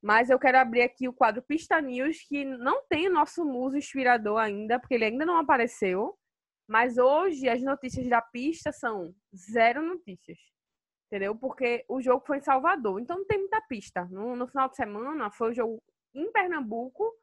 [0.01, 3.77] Mas eu quero abrir aqui o quadro Pista News, que não tem o nosso muso
[3.77, 6.17] inspirador ainda, porque ele ainda não apareceu.
[6.67, 10.37] Mas hoje as notícias da pista são zero notícias.
[11.07, 11.35] Entendeu?
[11.35, 14.05] Porque o jogo foi em Salvador, então não tem muita pista.
[14.05, 17.13] No, no final de semana foi o um jogo em Pernambuco,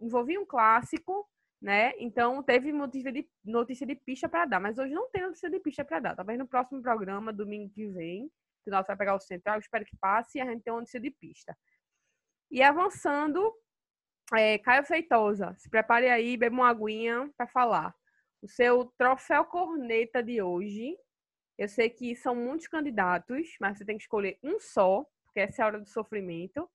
[0.00, 1.28] envolvia um clássico,
[1.60, 1.92] né?
[1.98, 5.60] Então teve notícia de, notícia de pista para dar, mas hoje não tem notícia de
[5.60, 6.16] pista para dar.
[6.16, 8.30] Talvez no próximo programa, domingo que vem,
[8.64, 11.00] que nós vai pegar o central, espero que passe e a gente tenha uma notícia
[11.00, 11.56] de pista.
[12.50, 13.54] E avançando,
[14.34, 17.94] é, Caio Feitosa, se prepare aí, beba uma aguinha para falar.
[18.42, 20.96] O seu troféu corneta de hoje,
[21.58, 25.60] eu sei que são muitos candidatos, mas você tem que escolher um só, porque essa
[25.60, 26.68] é a hora do sofrimento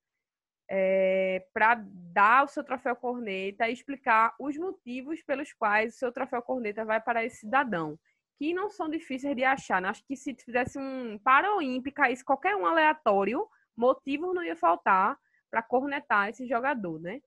[0.70, 6.12] é, para dar o seu troféu corneta e explicar os motivos pelos quais o seu
[6.12, 7.98] troféu corneta vai para esse cidadão,
[8.38, 9.82] que não são difíceis de achar.
[9.82, 9.90] Né?
[9.90, 15.18] Acho que se fizesse um para-olimpe, caísse qualquer um aleatório, motivo não ia faltar
[15.52, 17.22] para cornetar esse jogador, né?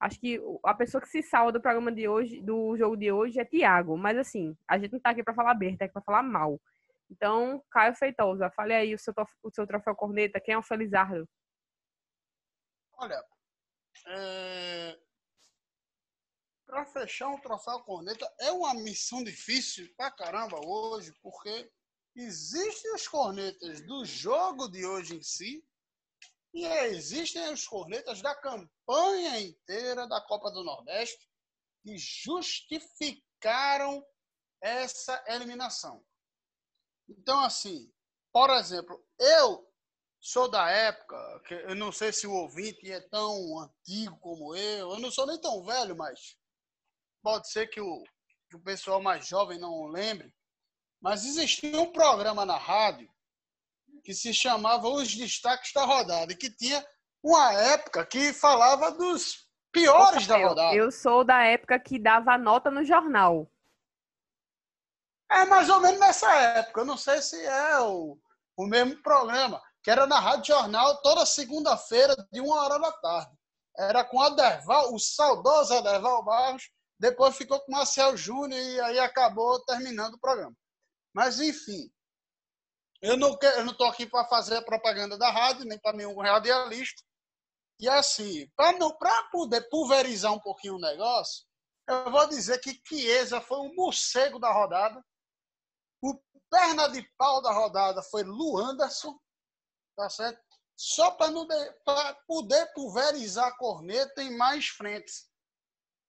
[0.00, 3.40] Acho que a pessoa que se salva do programa de hoje, do jogo de hoje,
[3.40, 3.96] é Thiago.
[3.96, 6.60] Mas assim, a gente não tá aqui para falar bem, tá aqui para falar mal.
[7.10, 11.28] Então, Caio Feitosa, fale aí o seu, o seu troféu corneta, quem é o Felizardo?
[13.00, 13.24] Olha,
[14.08, 14.98] é...
[16.66, 21.70] para fechar um troféu corneta é uma missão difícil pra caramba hoje, porque
[22.16, 25.64] existem os cornetas do jogo de hoje em si
[26.52, 31.30] e existem os cornetas da campanha inteira da Copa do Nordeste
[31.84, 34.04] que justificaram
[34.60, 36.04] essa eliminação.
[37.08, 37.94] Então, assim,
[38.32, 39.67] por exemplo, eu
[40.20, 44.92] sou da época, que eu não sei se o ouvinte é tão antigo como eu,
[44.92, 46.36] eu não sou nem tão velho, mas
[47.22, 48.02] pode ser que o,
[48.48, 50.32] que o pessoal mais jovem não lembre,
[51.00, 53.08] mas existia um programa na rádio
[54.02, 56.84] que se chamava Os Destaques da Rodada, e que tinha
[57.22, 60.74] uma época que falava dos piores Opa, da rodada.
[60.76, 63.50] Eu sou da época que dava nota no jornal.
[65.30, 66.80] É mais ou menos nessa época.
[66.80, 68.18] Eu não sei se é o,
[68.56, 73.36] o mesmo programa que era na Rádio Jornal toda segunda-feira, de uma hora da tarde.
[73.76, 79.64] Era com Aderval, o saudoso Aderval Barros, depois ficou com Marcel Júnior e aí acabou
[79.64, 80.56] terminando o programa.
[81.14, 81.90] Mas, enfim,
[83.00, 87.02] eu não estou aqui para fazer a propaganda da rádio, nem para nenhum radialista.
[87.80, 91.46] E assim, para poder pulverizar um pouquinho o negócio,
[91.86, 95.00] eu vou dizer que Chiesa foi um morcego da rodada.
[96.02, 99.16] O perna de pau da rodada foi Lu Anderson
[99.98, 100.40] tá certo?
[100.76, 105.28] Só para poder pulverizar a corneta em mais frentes.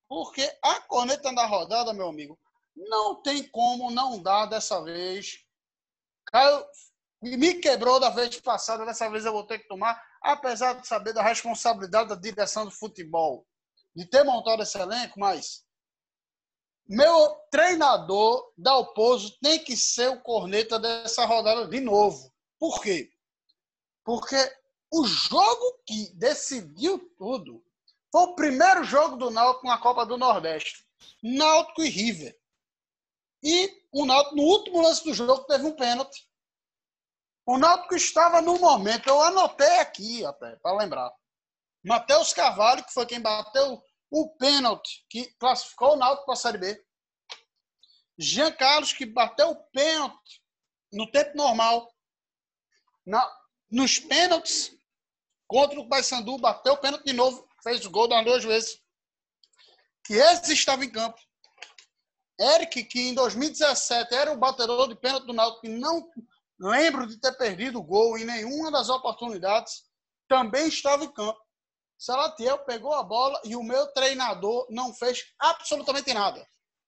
[0.08, 2.40] Porque a corneta da rodada, meu amigo,
[2.76, 5.40] não tem como não dar dessa vez.
[6.28, 6.64] Caiu,
[7.20, 11.14] me quebrou da vez passada, dessa vez eu vou ter que tomar, apesar de saber
[11.14, 13.48] da responsabilidade da direção do futebol,
[13.96, 15.66] de ter montado esse elenco, mas
[16.88, 22.32] meu treinador Dalpozo tem que ser o corneta dessa rodada de novo.
[22.60, 23.12] Por quê?
[24.10, 24.60] Porque
[24.92, 27.64] o jogo que decidiu tudo
[28.12, 30.84] foi o primeiro jogo do Náutico na Copa do Nordeste.
[31.22, 32.36] Náutico e River.
[33.44, 36.28] E o Náutico, no último lance do jogo, teve um pênalti.
[37.46, 41.14] O Náutico estava no momento, eu anotei aqui até, para lembrar.
[41.84, 46.58] Matheus Carvalho, que foi quem bateu o pênalti que classificou o Náutico para a Série
[46.58, 46.86] B.
[48.18, 50.44] Jean Carlos, que bateu o pênalti
[50.92, 51.94] no tempo normal.
[53.06, 53.39] Na,
[53.72, 54.72] nos pênaltis,
[55.48, 58.80] contra o Paysandu, bateu o pênalti de novo, fez o gol das duas vezes.
[60.06, 61.20] Que esse estava em campo.
[62.40, 66.10] Eric, que em 2017 era o batedor de pênalti do Náutico, e não
[66.60, 69.84] lembro de ter perdido o gol em nenhuma das oportunidades,
[70.28, 71.40] também estava em campo.
[71.98, 76.48] Salatiel pegou a bola e o meu treinador não fez absolutamente nada.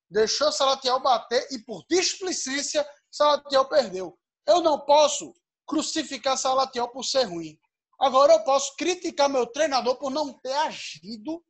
[0.09, 4.17] Deixou Salatiel bater e, por displicência, Salatiel perdeu.
[4.47, 5.33] Eu não posso
[5.71, 7.57] crucificar Salatiel por ser ruim.
[7.97, 11.41] Agora eu posso criticar meu treinador por não ter agido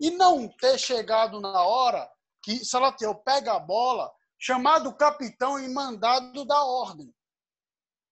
[0.00, 2.08] e não ter chegado na hora
[2.40, 7.12] que Salatiel pega a bola, chamado capitão e mandado da ordem.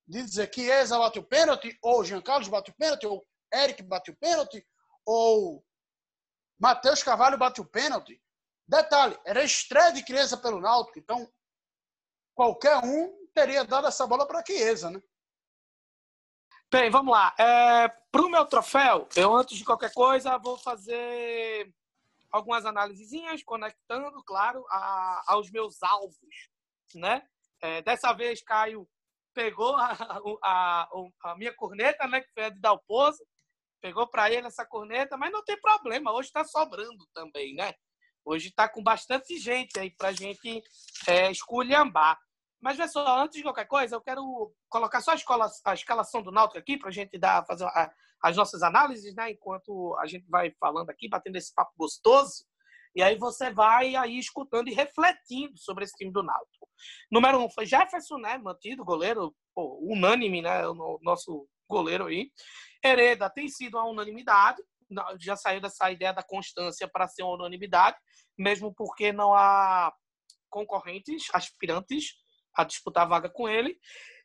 [0.09, 4.66] De dizer que Eza bateu pênalti, ou Jean Carlos bateu pênalti, ou Eric bateu pênalti,
[5.04, 5.64] ou
[6.59, 8.20] Matheus Carvalho bateu pênalti.
[8.66, 11.30] Detalhe, era estreia de criança pelo Náutico, então
[12.35, 15.00] qualquer um teria dado essa bola para Chiesa, né?
[16.68, 17.33] Bem, vamos lá.
[17.38, 21.72] É, Para o meu troféu, eu antes de qualquer coisa vou fazer
[22.31, 23.12] algumas análises,
[23.44, 26.18] conectando, claro, a, aos meus alvos,
[26.92, 27.22] né?
[27.61, 28.87] É, dessa vez, Caio
[29.33, 29.92] pegou a,
[30.42, 30.88] a,
[31.22, 32.20] a, minha corneta, né?
[32.20, 33.24] Que foi a de Dalpozo,
[33.81, 37.74] pegou para ele essa corneta, mas não tem problema, hoje está sobrando também, né?
[38.24, 40.64] Hoje está com bastante gente aí para gente
[41.07, 42.18] é, esculhambar.
[42.61, 46.33] Mas, só, antes de qualquer coisa, eu quero colocar só a, escola, a escalação do
[46.33, 47.92] Náutico aqui para a gente dar, fazer a,
[48.23, 49.31] as nossas análises, né?
[49.31, 52.45] Enquanto a gente vai falando aqui, batendo esse papo gostoso.
[52.95, 56.66] E aí você vai aí escutando e refletindo sobre esse time do Náutico.
[57.12, 58.38] Número um foi Jefferson, né?
[58.38, 60.66] Mantido, goleiro pô, unânime, né?
[60.66, 62.31] O nosso goleiro aí.
[62.83, 64.62] Hereda tem sido uma unanimidade.
[65.21, 67.99] Já saiu dessa ideia da constância para ser uma unanimidade,
[68.38, 69.92] mesmo porque não há
[70.49, 72.14] concorrentes, aspirantes
[72.57, 73.79] a disputar a vaga com ele.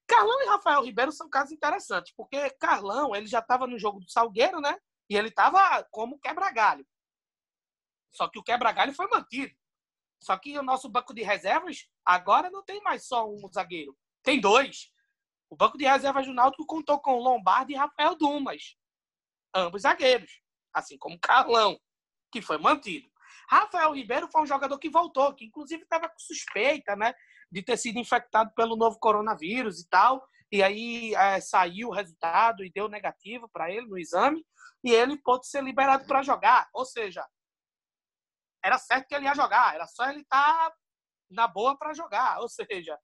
[0.07, 4.09] Carlão e Rafael Ribeiro são casos interessantes, porque Carlão ele já estava no jogo do
[4.09, 4.75] Salgueiro, né?
[5.09, 6.85] E ele estava como quebra-galho.
[8.13, 9.53] Só que o quebra-galho foi mantido.
[10.21, 13.97] Só que o nosso banco de reservas agora não tem mais só um zagueiro.
[14.23, 14.91] Tem dois.
[15.49, 18.77] O banco de reservas do Náutico contou com Lombardi e Rafael Dumas.
[19.53, 20.41] Ambos zagueiros.
[20.73, 21.79] Assim como Carlão,
[22.31, 23.09] que foi mantido.
[23.49, 27.13] Rafael Ribeiro foi um jogador que voltou, que inclusive estava com suspeita, né?
[27.51, 30.25] De ter sido infectado pelo novo coronavírus e tal.
[30.51, 34.45] E aí é, saiu o resultado e deu negativo para ele no exame.
[34.83, 36.69] E ele pôde ser liberado para jogar.
[36.73, 37.25] Ou seja,
[38.63, 40.75] era certo que ele ia jogar, era só ele estar tá
[41.29, 42.39] na boa para jogar.
[42.39, 42.97] Ou seja,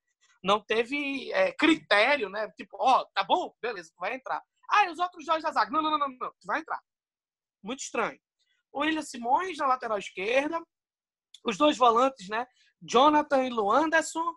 [0.44, 2.50] não teve é, critério, né?
[2.52, 4.42] Tipo, ó, oh, tá bom, beleza, tu vai entrar.
[4.70, 5.72] Ah, e os outros dois da zaga.
[5.72, 6.80] Não, não, não, não, não, tu vai entrar.
[7.64, 8.20] Muito estranho.
[8.72, 10.62] O William Simões na lateral esquerda,
[11.44, 12.46] os dois volantes, né?
[12.82, 14.36] Jonathan e Luanderson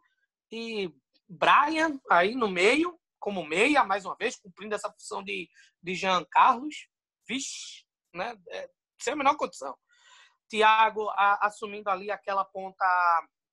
[0.50, 0.92] e
[1.28, 5.48] Brian aí no meio, como meia, mais uma vez, cumprindo essa função de,
[5.82, 6.88] de Jean Carlos.
[7.28, 8.36] Vixe, né?
[8.48, 8.68] É,
[9.00, 9.76] sem a menor condição.
[10.48, 12.84] Thiago a, assumindo ali aquela ponta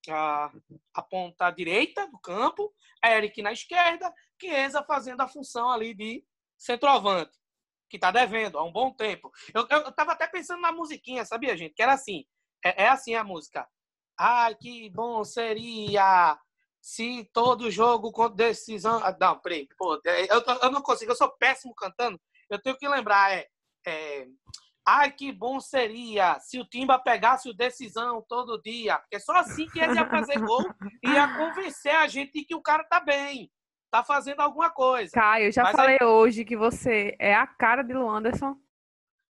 [0.09, 0.51] a,
[0.93, 2.73] a, ponta direita do campo,
[3.05, 6.25] Eric na esquerda, Chiesa fazendo a função ali de
[6.57, 7.37] centroavante,
[7.89, 9.31] que está devendo há um bom tempo.
[9.53, 11.75] Eu, eu, eu tava até pensando na musiquinha, sabia, gente?
[11.75, 12.25] Que era assim,
[12.63, 13.67] é, é assim a música.
[14.19, 16.37] Ai, que bom seria
[16.81, 18.99] se todo jogo com decisão...
[19.03, 22.77] Ah, não, peraí, pô, é, eu, eu não consigo, eu sou péssimo cantando, eu tenho
[22.77, 23.47] que lembrar, é...
[23.85, 24.27] é
[24.89, 28.97] Ai, que bom seria se o Timba pegasse o decisão todo dia.
[28.99, 30.63] Porque é só assim que ele ia fazer gol
[31.03, 33.51] e ia convencer a gente de que o cara tá bem.
[33.91, 35.11] Tá fazendo alguma coisa.
[35.13, 36.07] Caio, eu já Mas falei aí...
[36.07, 38.55] hoje que você é a cara de Luanderson.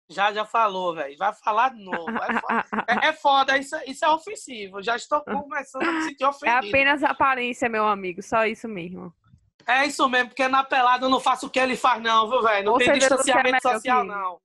[0.08, 1.16] Já, já falou, velho.
[1.16, 2.10] Vai falar de novo.
[2.10, 3.58] É foda, é, é foda.
[3.58, 4.82] Isso, isso é ofensivo.
[4.82, 6.66] Já estou começando a me sentir ofendido.
[6.66, 8.22] É apenas aparência, meu amigo.
[8.22, 9.14] Só isso mesmo.
[9.66, 12.42] É isso mesmo, porque na pelada eu não faço o que ele faz, não, viu,
[12.42, 12.66] velho?
[12.66, 14.38] Não Ou tem distanciamento social, não.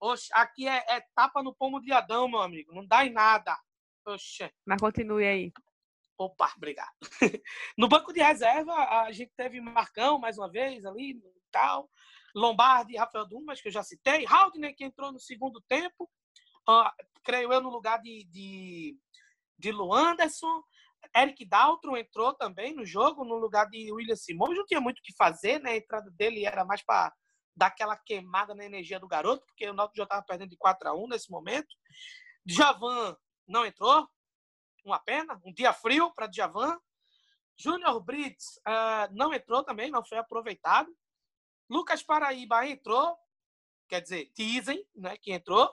[0.00, 2.74] Oxe, aqui é, é, tapa no pomo de Adão, meu amigo.
[2.74, 3.56] Não dá em nada.
[4.06, 4.50] Oxe.
[4.66, 5.52] Mas continue aí.
[6.18, 6.92] Opa, obrigado.
[7.78, 11.88] no banco de reserva, a gente teve Marcão, mais uma vez, ali e tal.
[12.34, 14.26] Lombardi e Rafael Dumas, que eu já citei.
[14.26, 16.10] Haldner, que entrou no segundo tempo.
[16.68, 16.90] Uh,
[17.22, 18.98] creio eu, no lugar de, de,
[19.58, 19.70] de.
[21.16, 24.56] Eric Daltron entrou também no jogo, no lugar de William Simões.
[24.56, 25.72] Não tinha muito o que fazer, né?
[25.72, 27.12] A entrada dele era mais para
[27.56, 30.88] dar aquela queimada na energia do garoto, porque o Náutico já estava perdendo de 4
[30.88, 31.68] a 1 nesse momento.
[32.44, 33.16] Djavan
[33.46, 34.08] não entrou,
[34.84, 36.78] uma pena, um dia frio para Djavan.
[37.56, 40.90] Júnior Brits uh, não entrou também, não foi aproveitado.
[41.68, 43.16] Lucas Paraíba entrou,
[43.88, 45.72] quer dizer, dizem né, que entrou.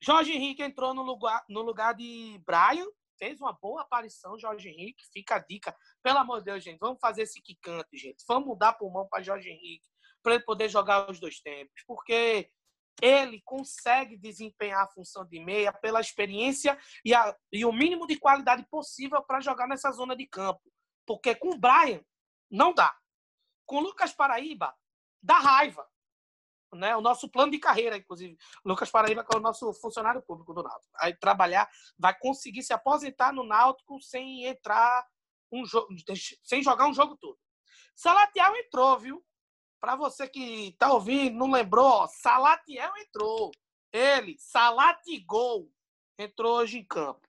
[0.00, 2.86] Jorge Henrique entrou no lugar, no lugar de Brian,
[3.18, 5.04] fez uma boa aparição, Jorge Henrique.
[5.12, 5.76] Fica a dica.
[6.02, 8.24] Pelo amor de Deus, gente, vamos fazer esse quicante, gente.
[8.26, 9.86] Vamos dar pulmão para Jorge Henrique
[10.22, 12.50] para ele poder jogar os dois tempos, porque
[13.00, 18.18] ele consegue desempenhar a função de meia pela experiência e, a, e o mínimo de
[18.18, 20.60] qualidade possível para jogar nessa zona de campo.
[21.06, 22.02] Porque com o Brian,
[22.50, 22.94] não dá.
[23.68, 24.74] Com o Lucas Paraíba,
[25.22, 25.86] dá raiva.
[26.72, 26.96] Né?
[26.96, 28.36] O nosso plano de carreira, inclusive.
[28.64, 30.90] Lucas Paraíba, que é o nosso funcionário público do Náutico.
[30.98, 35.06] Vai trabalhar, vai conseguir se aposentar no Náutico sem entrar
[35.52, 35.88] um jogo,
[36.42, 37.38] sem jogar um jogo todo.
[37.94, 39.24] Salatiel entrou, viu?
[39.80, 43.50] Para você que tá ouvindo, não lembrou, Salatiel entrou.
[43.92, 45.70] Ele, Salatigol,
[46.18, 47.20] entrou hoje em campo.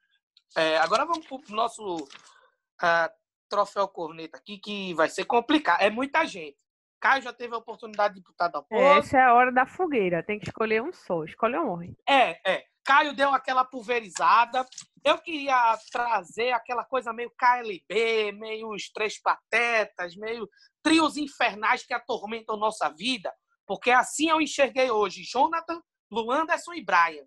[0.55, 3.18] É, agora vamos para o nosso uh,
[3.49, 5.81] troféu corneta aqui, que vai ser complicado.
[5.81, 6.57] É muita gente.
[6.99, 8.83] Caio já teve a oportunidade de disputar da posse.
[8.83, 10.21] Essa é a hora da fogueira.
[10.21, 11.23] Tem que escolher um só.
[11.23, 11.95] Escolhe um homem.
[12.07, 12.63] É, é.
[12.83, 14.65] Caio deu aquela pulverizada.
[15.03, 20.49] Eu queria trazer aquela coisa meio KLB, meio os Três Patetas, meio
[20.83, 23.33] trios infernais que atormentam nossa vida,
[23.65, 25.81] porque assim eu enxerguei hoje Jonathan,
[26.11, 27.25] Luanderson e Brian.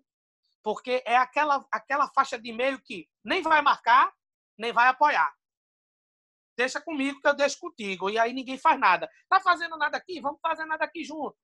[0.61, 4.11] Porque é aquela, aquela faixa de meio que nem vai marcar,
[4.57, 5.33] nem vai apoiar.
[6.55, 8.09] Deixa comigo que eu deixo contigo.
[8.09, 9.09] E aí ninguém faz nada.
[9.29, 10.19] Tá fazendo nada aqui?
[10.21, 11.35] Vamos fazer nada aqui junto.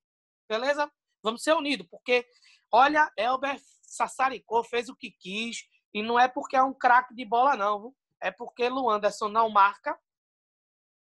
[0.47, 0.91] Beleza?
[1.23, 1.87] Vamos ser unidos.
[1.89, 2.25] Porque,
[2.71, 5.63] olha, Elber sassaricou, fez o que quis.
[5.93, 7.93] E não é porque é um craque de bola, não.
[8.21, 9.97] É porque Luanderson não marca.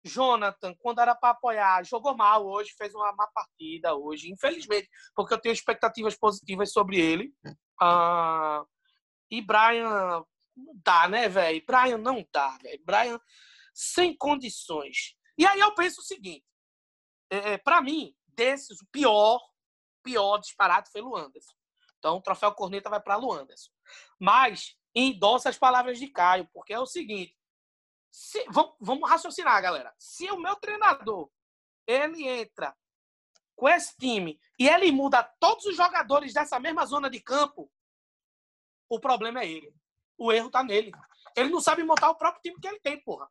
[0.04, 5.32] Jonathan, quando era para apoiar, jogou mal hoje, fez uma má partida hoje, infelizmente, porque
[5.32, 7.32] eu tenho expectativas positivas sobre ele.
[7.80, 8.62] Ah,
[9.30, 10.22] E Brian
[10.54, 11.64] não dá, né, velho?
[11.66, 12.82] Brian não dá, velho.
[12.84, 13.20] Brian
[13.74, 15.16] sem condições.
[15.36, 16.46] E aí eu penso o seguinte:
[17.28, 19.40] é, é para mim, desses, o pior,
[20.02, 21.54] pior disparado foi o Anderson.
[21.98, 23.70] Então, o troféu corneta vai para o Anderson.
[24.18, 27.36] Mas endossa as palavras de Caio, porque é o seguinte:
[28.10, 29.92] se, vamos, vamos raciocinar, galera.
[29.98, 31.30] Se o meu treinador
[31.86, 32.76] ele entra
[33.56, 37.70] com esse time e ele muda todos os jogadores dessa mesma zona de campo,
[38.88, 39.74] o problema é ele.
[40.16, 40.92] O erro tá nele.
[41.36, 43.28] Ele não sabe montar o próprio time que ele tem, porra.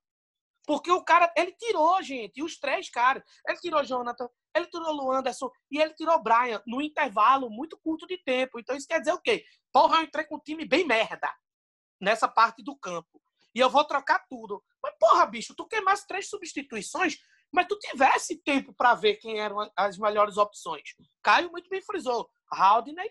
[0.66, 3.24] Porque o cara, ele tirou, gente, os três caras.
[3.47, 8.07] Ele tirou Jonathan, ele tirou o Anderson e ele tirou Brian no intervalo muito curto
[8.07, 8.59] de tempo.
[8.59, 9.45] Então isso quer dizer o quê?
[9.72, 11.34] Porra, eu entrei com um time bem merda
[11.99, 13.22] nessa parte do campo.
[13.53, 14.64] E eu vou trocar tudo.
[14.82, 17.18] Mas, porra, bicho, tu queimasse três substituições,
[17.51, 20.95] mas tu tivesse tempo para ver quem eram as melhores opções.
[21.22, 22.30] Caio muito bem frisou.
[22.51, 23.09] Haldney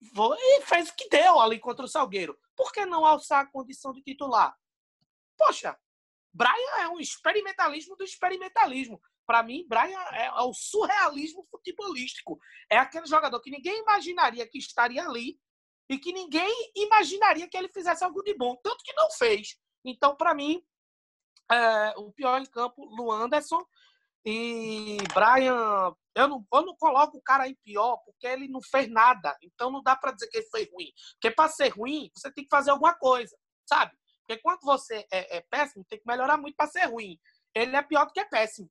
[0.00, 2.38] e fez o que deu ali contra o Salgueiro.
[2.56, 4.56] Por que não alçar a condição de titular?
[5.36, 5.78] Poxa,
[6.32, 9.00] Brian é um experimentalismo do experimentalismo.
[9.26, 12.38] Para mim, Brian é, é o surrealismo futebolístico.
[12.70, 15.38] É aquele jogador que ninguém imaginaria que estaria ali
[15.88, 18.56] e que ninguém imaginaria que ele fizesse algo de bom.
[18.62, 19.56] Tanto que não fez.
[19.84, 20.62] Então, para mim,
[21.50, 23.64] é, o pior em campo, Luanderson.
[24.24, 28.88] E Brian, eu não, eu não coloco o cara em pior porque ele não fez
[28.90, 29.36] nada.
[29.42, 30.92] Então não dá para dizer que ele foi ruim.
[31.12, 33.96] Porque para ser ruim, você tem que fazer alguma coisa, sabe?
[34.28, 37.18] Porque quando você é, é péssimo, tem que melhorar muito para ser ruim.
[37.54, 38.68] Ele é pior do que péssimo.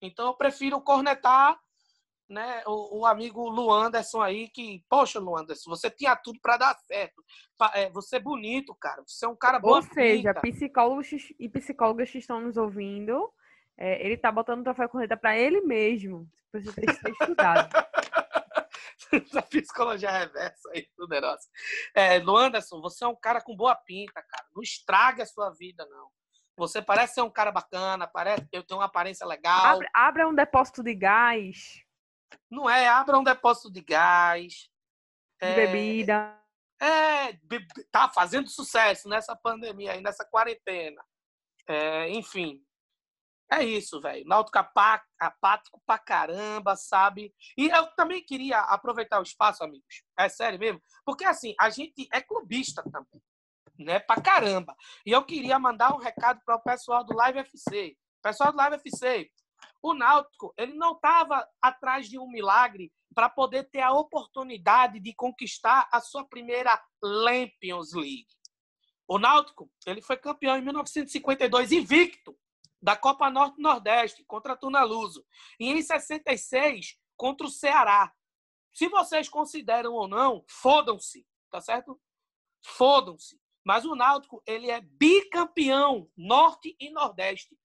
[0.00, 1.58] Então eu prefiro cornetar
[2.28, 7.24] né, o, o amigo Luanderson aí, que, poxa, Luanderson, você tinha tudo para dar certo.
[7.74, 9.02] É, você é bonito, cara.
[9.04, 9.70] Você é um cara bom.
[9.70, 11.08] Ou seja, psicólogos
[11.40, 13.32] e psicólogas que estão nos ouvindo,
[13.76, 16.28] é, ele tá botando o troféu corrida para ele mesmo.
[16.52, 17.68] Você tem que ser estudado.
[19.36, 21.46] a psicologia reversa aí, poderosa.
[21.94, 24.46] É, Luanderson, você é um cara com boa pinta, cara.
[24.54, 26.10] Não estrague a sua vida, não.
[26.56, 29.76] Você parece ser um cara bacana, parece que eu tenho uma aparência legal.
[29.76, 31.84] Abra, abra um depósito de gás.
[32.50, 34.68] Não é, abra um depósito de gás.
[35.40, 36.36] De é, bebida.
[36.80, 37.32] É,
[37.92, 41.00] tá fazendo sucesso nessa pandemia aí, nessa quarentena.
[41.68, 42.60] É, enfim,
[43.50, 44.26] é isso, velho.
[44.26, 47.34] Náutico apático pra caramba, sabe?
[47.56, 50.02] E eu também queria aproveitar o espaço, amigos.
[50.18, 50.82] É sério mesmo.
[51.04, 53.22] Porque, assim, a gente é clubista também.
[53.78, 54.00] Né?
[54.00, 54.74] Pra caramba.
[55.06, 57.96] E eu queria mandar um recado para o pessoal do Live FC.
[58.22, 59.30] Pessoal do Live FC,
[59.82, 65.14] o Náutico, ele não estava atrás de um milagre para poder ter a oportunidade de
[65.14, 68.26] conquistar a sua primeira Champions League.
[69.06, 72.36] O Náutico, ele foi campeão em 1952 invicto
[72.80, 75.24] da Copa Norte-Nordeste contra a Tunaluso.
[75.58, 78.12] E em 66 contra o Ceará.
[78.72, 82.00] Se vocês consideram ou não, fodam-se, tá certo?
[82.64, 83.40] Fodam-se.
[83.64, 87.58] Mas o Náutico, ele é bicampeão Norte e Nordeste.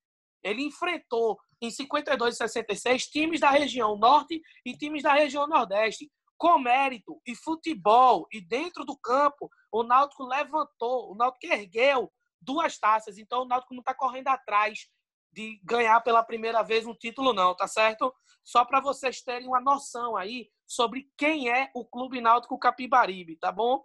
[0.44, 6.12] Ele enfrentou em 52 e 66 times da região Norte e times da região Nordeste.
[6.38, 12.12] Com mérito e futebol e dentro do campo, o Náutico levantou, o Náutico ergueu
[12.42, 13.18] duas taças.
[13.18, 14.90] Então o Náutico não está correndo atrás
[15.34, 18.14] de ganhar pela primeira vez um título, não, tá certo?
[18.44, 23.52] Só para vocês terem uma noção aí sobre quem é o Clube Náutico Capibaribe, tá
[23.52, 23.84] bom?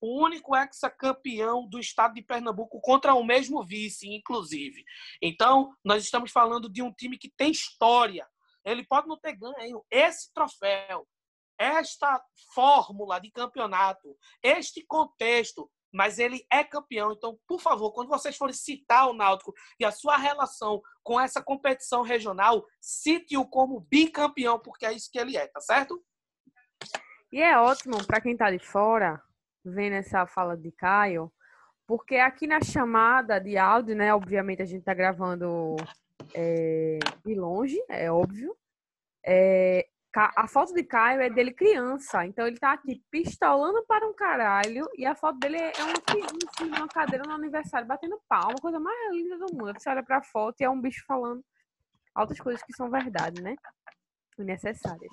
[0.00, 4.84] O único ex-campeão do estado de Pernambuco contra o mesmo vice, inclusive.
[5.22, 8.26] Então, nós estamos falando de um time que tem história.
[8.64, 11.06] Ele pode não ter ganho esse troféu,
[11.58, 12.22] esta
[12.54, 17.12] fórmula de campeonato, este contexto, mas ele é campeão.
[17.12, 21.42] Então, por favor, quando vocês forem citar o Náutico e a sua relação com essa
[21.42, 26.02] competição regional, cite-o como bicampeão, porque é isso que ele é, tá certo?
[27.32, 29.22] E é ótimo para quem está de fora,
[29.64, 31.32] vendo essa fala de Caio,
[31.86, 35.76] porque aqui na chamada de áudio, né, obviamente a gente está gravando
[36.34, 38.54] é, de longe, é óbvio.
[39.24, 39.86] É,
[40.36, 42.26] a foto de Caio é dele criança.
[42.26, 44.88] Então ele tá aqui pistolando para um caralho.
[44.96, 49.14] E a foto dele é um criança numa cadeira no aniversário, batendo palma, coisa mais
[49.14, 49.78] linda do mundo.
[49.78, 51.44] Você olha pra foto e é um bicho falando
[52.14, 53.54] altas coisas que são verdade, né?
[54.38, 55.12] E necessárias.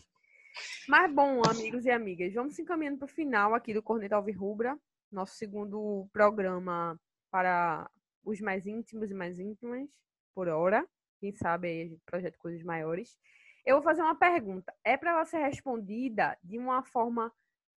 [0.88, 4.78] Mas bom, amigos e amigas, vamos encaminhando para o final aqui do Corneta Alvirrubra,
[5.12, 7.00] nosso segundo programa
[7.30, 7.90] para
[8.24, 9.88] os mais íntimos e mais íntimas,
[10.34, 10.88] por hora.
[11.20, 13.18] Quem sabe aí a gente projeta coisas maiores.
[13.66, 14.74] Eu vou fazer uma pergunta.
[14.84, 17.34] É para ela ser respondida de uma forma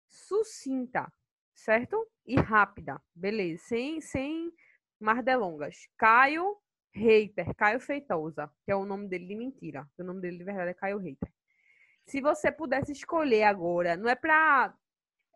[0.06, 1.10] sucinta,
[1.54, 2.06] certo?
[2.26, 3.00] E rápida.
[3.14, 3.62] Beleza.
[3.64, 4.52] Sem, sem
[5.00, 5.88] mais delongas.
[5.96, 6.56] Caio
[6.92, 7.54] Reiter.
[7.54, 9.88] Caio Feitosa, que é o nome dele de mentira.
[9.96, 11.32] O nome dele de verdade é Caio Reiter.
[12.06, 14.74] Se você pudesse escolher agora, não é para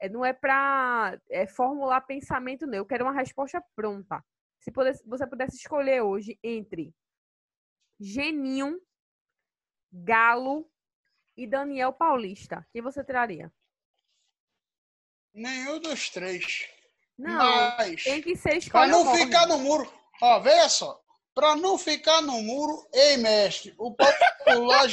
[0.00, 2.78] é, não é para é, formular pensamento, não.
[2.78, 4.22] Eu quero uma resposta pronta.
[4.58, 6.94] Se pudesse, você pudesse escolher hoje entre
[8.00, 8.80] Geninho,
[9.92, 10.66] Galo
[11.36, 13.52] e Daniel Paulista, quem você traria?
[15.34, 16.66] Nenhum dos três.
[17.18, 19.24] Não, Mas, tem que ser para escolha não morre.
[19.24, 19.92] ficar no muro.
[20.20, 21.00] Ó, veja só.
[21.34, 24.86] Para não ficar no muro, ei, mestre, o popular.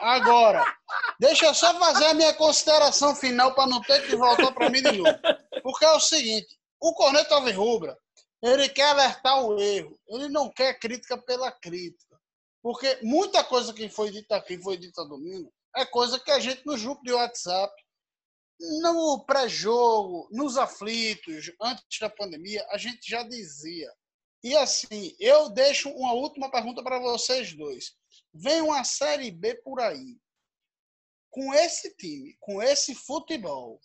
[0.00, 0.64] Agora,
[1.18, 4.80] deixa eu só fazer a minha consideração final para não ter que voltar para mim
[4.80, 5.18] de novo.
[5.62, 7.98] Porque é o seguinte: o Corneta Rubra,
[8.40, 9.98] ele quer alertar o erro.
[10.08, 12.11] Ele não quer crítica pela crítica.
[12.62, 16.64] Porque muita coisa que foi dita aqui, foi dita domingo, é coisa que a gente
[16.64, 17.74] no grupo de WhatsApp,
[18.80, 23.92] no pré-jogo, nos aflitos, antes da pandemia, a gente já dizia.
[24.44, 27.96] E assim, eu deixo uma última pergunta para vocês dois.
[28.32, 30.18] Vem uma Série B por aí.
[31.30, 33.80] Com esse time, com esse futebol,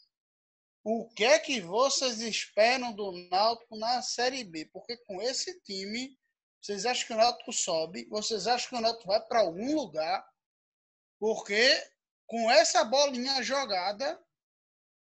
[0.84, 4.66] o que é que vocês esperam do Náutico na Série B?
[4.72, 6.18] Porque com esse time,
[6.62, 8.06] vocês acham que o Náutico sobe?
[8.10, 10.28] Vocês acham que o Náutico vai para algum lugar?
[11.20, 11.72] Porque
[12.26, 14.22] com essa bolinha jogada,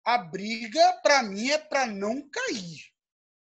[0.05, 2.92] a briga, para mim, é para não cair.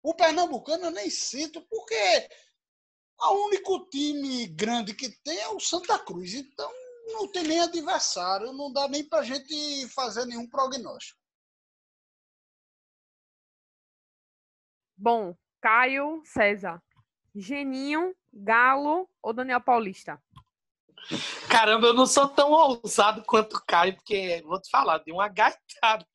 [0.02, 2.28] O Pernambucano eu nem cito, porque
[3.20, 6.34] o único time grande que tem é o Santa Cruz.
[6.34, 6.70] Então,
[7.12, 11.18] não tem nem adversário, não dá nem para gente fazer nenhum prognóstico.
[14.96, 16.82] Bom, Caio César.
[17.38, 20.20] Geninho, Galo ou Daniel Paulista?
[21.48, 25.28] Caramba, eu não sou tão ousado quanto o Caio, porque, vou te falar, deu uma
[25.28, 26.06] gaitada?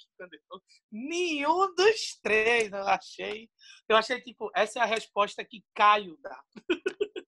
[0.91, 3.49] Nenhum dos três eu achei.
[3.87, 6.43] Eu achei, tipo, essa é a resposta que Caio dá.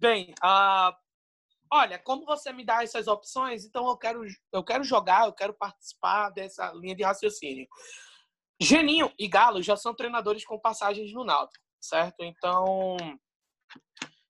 [0.00, 0.96] Bem, ah,
[1.70, 5.54] olha, como você me dá essas opções, então eu quero, eu quero jogar, eu quero
[5.54, 7.68] participar dessa linha de raciocínio.
[8.60, 12.22] Geninho e Galo já são treinadores com passagens no Náutico, certo?
[12.22, 12.96] Então,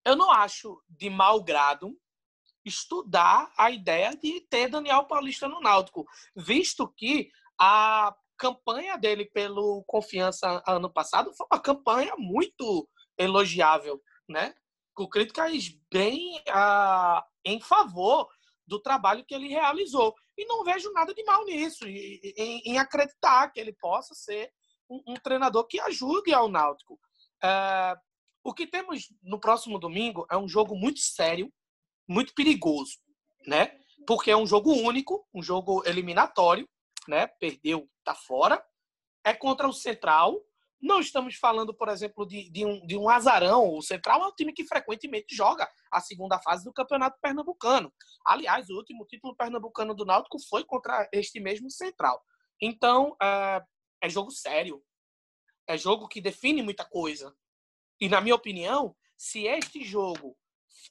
[0.04, 1.96] eu não acho de mau grado
[2.64, 7.30] estudar a ideia de ter Daniel Paulista no Náutico, visto que
[7.60, 12.88] a campanha dele pelo Confiança ano passado foi uma campanha muito
[13.18, 14.54] elogiável, né?
[14.94, 18.28] Com críticas bem ah, em favor
[18.66, 20.14] do trabalho que ele realizou.
[20.36, 24.50] E não vejo nada de mal nisso, em, em acreditar que ele possa ser
[24.88, 26.98] um, um treinador que ajude ao Náutico.
[27.42, 27.98] Ah,
[28.44, 31.52] o que temos no próximo domingo é um jogo muito sério,
[32.08, 32.98] muito perigoso,
[33.46, 33.78] né?
[34.06, 36.68] Porque é um jogo único, um jogo eliminatório,
[37.06, 37.26] né?
[37.26, 38.62] Perdeu, tá fora.
[39.24, 40.40] É contra o Central.
[40.80, 43.76] Não estamos falando, por exemplo, de, de um, de um azarão.
[43.76, 47.92] O Central é um time que frequentemente joga a segunda fase do Campeonato Pernambucano.
[48.26, 52.20] Aliás, o último título pernambucano do Náutico foi contra este mesmo Central.
[52.60, 53.62] Então, é,
[54.02, 54.82] é jogo sério.
[55.66, 57.34] É jogo que define muita coisa.
[58.00, 60.36] E, na minha opinião, se este jogo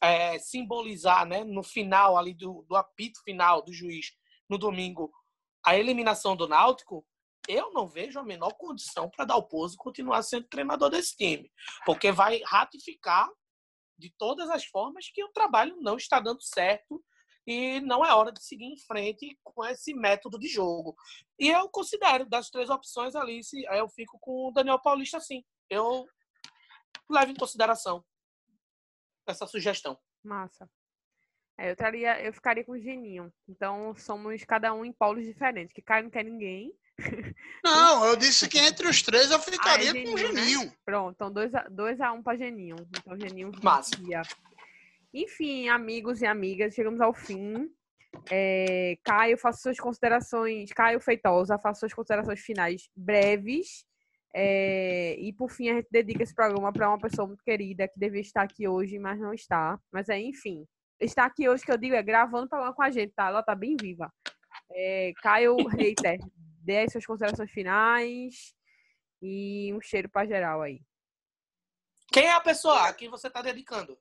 [0.00, 4.12] é, simbolizar, né, no final ali do, do apito final do juiz
[4.48, 5.12] no domingo,
[5.64, 7.06] a eliminação do Náutico,
[7.48, 11.50] eu não vejo a menor condição para Dalpozo continuar sendo treinador desse time,
[11.84, 13.28] porque vai ratificar
[13.98, 17.02] de todas as formas que o trabalho não está dando certo
[17.46, 20.94] e não é hora de seguir em frente com esse método de jogo.
[21.38, 25.44] E eu considero das três opções ali, se eu fico com o Daniel Paulista sim.
[25.68, 26.06] Eu
[27.10, 28.04] levo em consideração
[29.26, 29.98] essa sugestão.
[30.24, 30.68] Massa.
[31.58, 33.32] É, eu, traria, eu ficaria com o Geninho.
[33.48, 35.72] Então, somos cada um em polos diferentes.
[35.74, 36.72] Que Caio não quer ninguém.
[37.64, 40.42] Não, eu disse que entre os três eu Ah, ficaria é com o Geninho, né?
[40.42, 40.76] Geninho.
[40.84, 42.76] Pronto, então 2 a, dois a 1 um para Geninho.
[42.98, 43.96] Então, Geninho Massa.
[43.96, 44.22] vicia.
[45.12, 47.70] Enfim, amigos e amigas, chegamos ao fim.
[48.30, 50.72] É, Caio, faça suas considerações.
[50.72, 53.84] Caio Feitosa, faça suas considerações finais breves.
[54.34, 57.98] É, e por fim, a gente dedica esse programa para uma pessoa muito querida que
[57.98, 59.78] devia estar aqui hoje, mas não está.
[59.92, 60.66] Mas é, enfim,
[60.98, 63.26] está aqui hoje, que eu digo, é gravando o programa com a gente, tá?
[63.26, 64.10] Ela tá bem viva.
[64.70, 66.18] É, Caio Reiter,
[66.64, 68.54] dê aí suas considerações finais
[69.20, 70.80] e um cheiro para geral aí.
[72.10, 73.98] Quem é a pessoa a quem você está dedicando?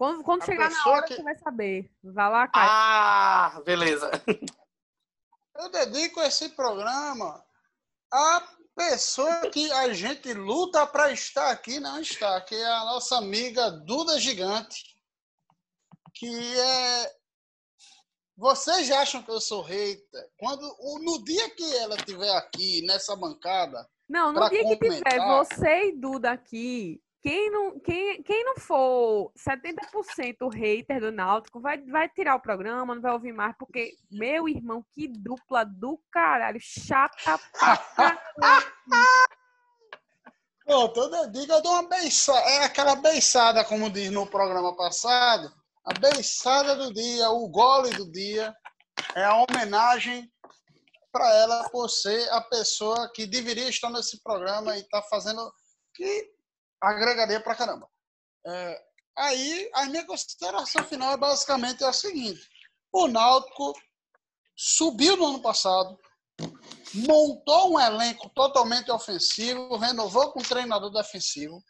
[0.00, 1.90] Quando, quando chegar na hora, que- você vai saber.
[2.02, 2.68] Vai lá, Caio.
[2.72, 4.10] Ah, beleza.
[5.58, 7.44] Eu dedico esse programa
[8.10, 12.84] à pessoa que a gente luta para estar aqui e não está, que é a
[12.86, 14.82] nossa amiga Duda Gigante,
[16.14, 17.12] que é.
[18.38, 20.30] Vocês acham que eu sou hater?
[20.38, 20.62] Quando,
[21.04, 25.92] no dia que ela estiver aqui nessa bancada, Não, no dia que tiver você e
[25.92, 32.34] Duda aqui, quem não, quem, quem não for 70% hater do Náutico vai, vai tirar
[32.34, 38.18] o programa, não vai ouvir mais, porque, meu irmão, que dupla do caralho, chata pra.
[40.64, 42.48] Pô, toda diga eu dou uma beiçada.
[42.48, 45.52] É aquela beiçada, como diz no programa passado.
[45.84, 48.54] A beiçada do dia, o gole do dia.
[49.14, 50.30] É a homenagem
[51.10, 55.52] para ela por ser a pessoa que deveria estar nesse programa e está fazendo
[55.94, 56.30] que
[56.80, 57.88] agregaria para caramba.
[58.46, 58.82] É,
[59.18, 62.40] aí, a minha consideração final é basicamente a seguinte:
[62.92, 63.74] o Náutico
[64.56, 65.98] subiu no ano passado,
[66.94, 71.62] montou um elenco totalmente ofensivo, renovou com treinador defensivo,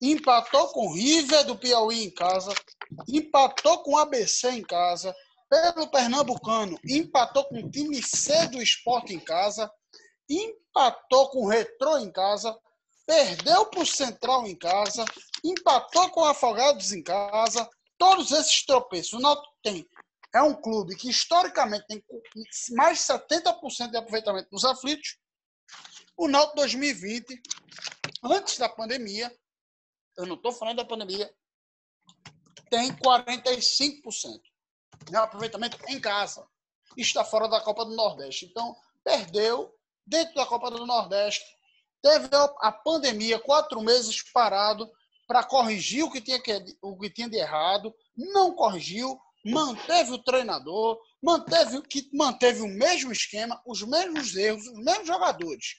[0.00, 2.52] empatou com o River do Piauí em casa,
[3.08, 5.14] empatou com o ABC em casa,
[5.48, 9.70] pelo Pernambucano, empatou com o time C do esporte em casa,
[10.28, 12.56] empatou com o Retrô em casa,
[13.10, 15.04] perdeu para o Central em casa,
[15.42, 17.68] empatou com o Afogados em casa.
[17.98, 19.14] Todos esses tropeços.
[19.14, 19.84] O Náutico tem
[20.32, 22.04] é um clube que historicamente tem
[22.76, 25.18] mais de 70% de aproveitamento nos aflitos.
[26.16, 27.42] O Náutico 2020,
[28.22, 29.36] antes da pandemia,
[30.16, 31.28] eu não estou falando da pandemia,
[32.70, 34.40] tem 45%
[35.08, 36.46] de aproveitamento em casa.
[36.96, 38.46] Está fora da Copa do Nordeste.
[38.46, 41.59] Então, perdeu dentro da Copa do Nordeste.
[42.02, 42.28] Teve
[42.60, 44.90] a pandemia, quatro meses parado
[45.26, 50.22] para corrigir o que, tinha que, o que tinha de errado, não corrigiu, manteve o
[50.22, 55.76] treinador, manteve, que manteve o mesmo esquema, os mesmos erros, os mesmos jogadores.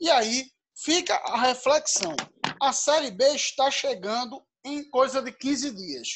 [0.00, 2.16] E aí fica a reflexão.
[2.60, 6.08] A Série B está chegando em coisa de 15 dias.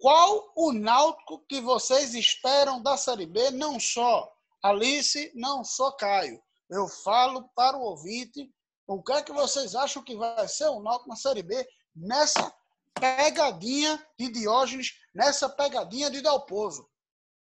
[0.00, 3.50] Qual o náutico que vocês esperam da Série B?
[3.50, 4.30] Não só
[4.62, 6.40] Alice, não só Caio.
[6.68, 8.52] Eu falo para o ouvinte
[8.86, 12.54] o que é que vocês acham que vai ser o náutico na Série B nessa
[12.98, 16.88] pegadinha de Diógenes, nessa pegadinha de Dalpozo.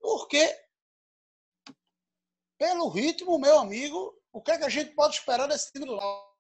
[0.01, 0.45] Porque,
[2.59, 6.37] pelo ritmo, meu amigo, o que, é que a gente pode esperar desse time Náutico?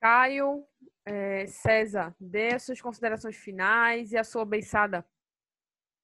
[0.00, 0.66] Caio,
[1.04, 5.06] é, César, dê as suas considerações finais e a sua beiçada.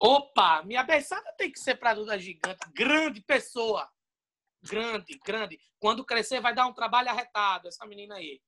[0.00, 3.88] Opa, minha beiçada tem que ser para Duda Gigante, grande pessoa.
[4.62, 5.58] Grande, grande.
[5.78, 8.40] Quando crescer vai dar um trabalho arretado, essa menina aí.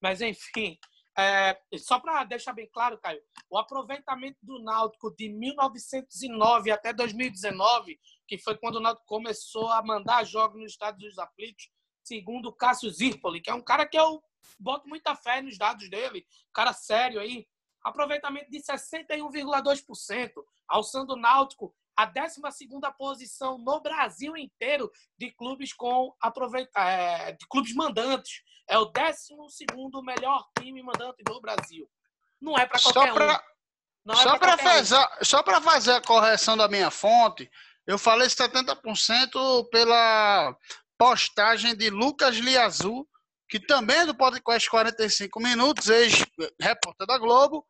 [0.00, 0.78] Mas, enfim,
[1.16, 7.98] é, só para deixar bem claro, Caio, o aproveitamento do Náutico de 1909 até 2019,
[8.26, 11.70] que foi quando o Náutico começou a mandar jogos nos Estados dos Aflitos,
[12.02, 14.22] segundo o Cássio Zirpoli, que é um cara que eu
[14.58, 17.46] boto muita fé nos dados dele, cara sério aí,
[17.84, 20.32] aproveitamento de 61,2%,
[20.66, 22.40] alçando o Náutico a 12
[22.98, 28.42] posição no Brasil inteiro de clubes com aproveita, é, de clubes mandantes.
[28.68, 29.34] É o 12
[30.02, 31.88] melhor time mandante do Brasil.
[32.40, 33.44] Não é para qualquer só pra,
[34.06, 34.14] um.
[34.14, 35.24] Só é para fazer, um.
[35.24, 37.48] só para fazer a correção da minha fonte,
[37.86, 40.56] eu falei 70% pela
[40.98, 43.08] postagem de Lucas Liazul,
[43.48, 47.64] que também é do podcast 45 minutos, ex-repórter da Globo,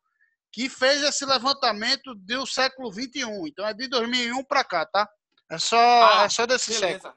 [0.55, 3.45] que fez esse levantamento do século 21.
[3.45, 5.05] Então é de 2001 para cá, tá?
[5.51, 6.93] É só, ah, é só desse beleza.
[6.93, 7.13] século.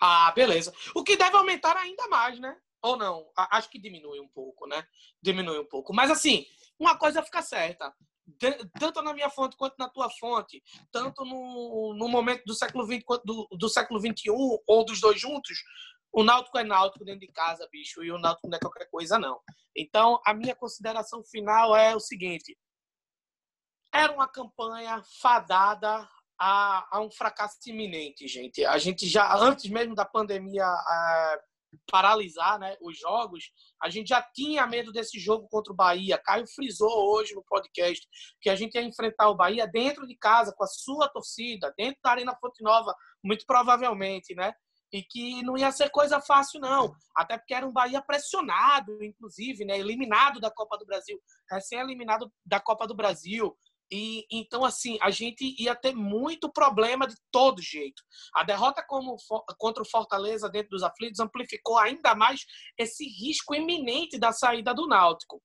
[0.00, 0.74] Ah, beleza.
[0.92, 2.56] O que deve aumentar ainda mais, né?
[2.82, 3.30] Ou não?
[3.36, 4.84] Acho que diminui um pouco, né?
[5.22, 5.94] Diminui um pouco.
[5.94, 6.46] Mas assim,
[6.76, 7.94] uma coisa fica certa.
[8.26, 12.84] De, tanto na minha fonte quanto na tua fonte, tanto no, no momento do século
[12.84, 14.30] XX quanto do, do século XXI,
[14.66, 15.62] ou dos dois juntos,
[16.12, 19.18] o Náutico é Náutico dentro de casa, bicho, e o Náutico não é qualquer coisa,
[19.18, 19.40] não.
[19.76, 22.56] Então, a minha consideração final é o seguinte:
[23.92, 28.64] era uma campanha fadada a, a um fracasso iminente, gente.
[28.64, 31.40] A gente já, antes mesmo da pandemia é,
[31.90, 33.50] paralisar né, os jogos,
[33.82, 36.18] a gente já tinha medo desse jogo contra o Bahia.
[36.18, 38.06] Caio frisou hoje no podcast
[38.40, 42.00] que a gente ia enfrentar o Bahia dentro de casa, com a sua torcida, dentro
[42.02, 44.52] da Arena Fonte Nova, muito provavelmente, né?
[44.92, 46.94] E que não ia ser coisa fácil, não.
[47.14, 49.78] Até porque era um Bahia pressionado, inclusive, né?
[49.78, 51.20] eliminado da Copa do Brasil,
[51.50, 53.56] recém-eliminado da Copa do Brasil.
[53.90, 58.02] E então, assim, a gente ia ter muito problema de todo jeito.
[58.34, 59.16] A derrota como,
[59.58, 62.44] contra o Fortaleza dentro dos aflitos amplificou ainda mais
[62.76, 65.42] esse risco iminente da saída do Náutico.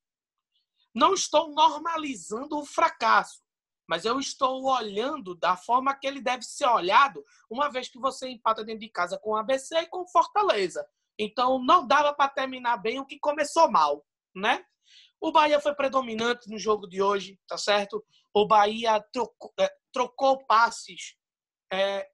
[0.94, 3.42] Não estou normalizando o fracasso,
[3.88, 8.30] mas eu estou olhando da forma que ele deve ser olhado, uma vez que você
[8.30, 10.86] empata dentro de casa com o ABC e com Fortaleza.
[11.18, 14.06] Então não dava para terminar bem o que começou mal,
[14.36, 14.64] né?
[15.22, 18.04] O Bahia foi predominante no jogo de hoje, tá certo?
[18.34, 21.16] O Bahia trocou, é, trocou passes
[21.72, 22.08] é,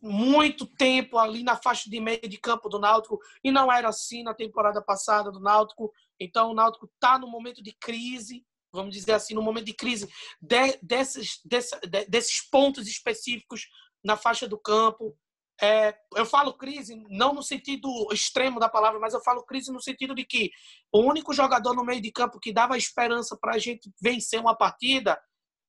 [0.00, 4.22] muito tempo ali na faixa de meio de campo do Náutico e não era assim
[4.22, 5.92] na temporada passada do Náutico.
[6.18, 8.44] Então o Náutico está no momento de crise,
[8.76, 10.08] vamos dizer assim, no momento de crise
[10.40, 13.66] de, desses, desse, de, desses pontos específicos
[14.04, 15.16] na faixa do campo.
[15.60, 19.80] É, eu falo crise não no sentido extremo da palavra, mas eu falo crise no
[19.80, 20.50] sentido de que
[20.92, 24.54] o único jogador no meio de campo que dava esperança para a gente vencer uma
[24.54, 25.18] partida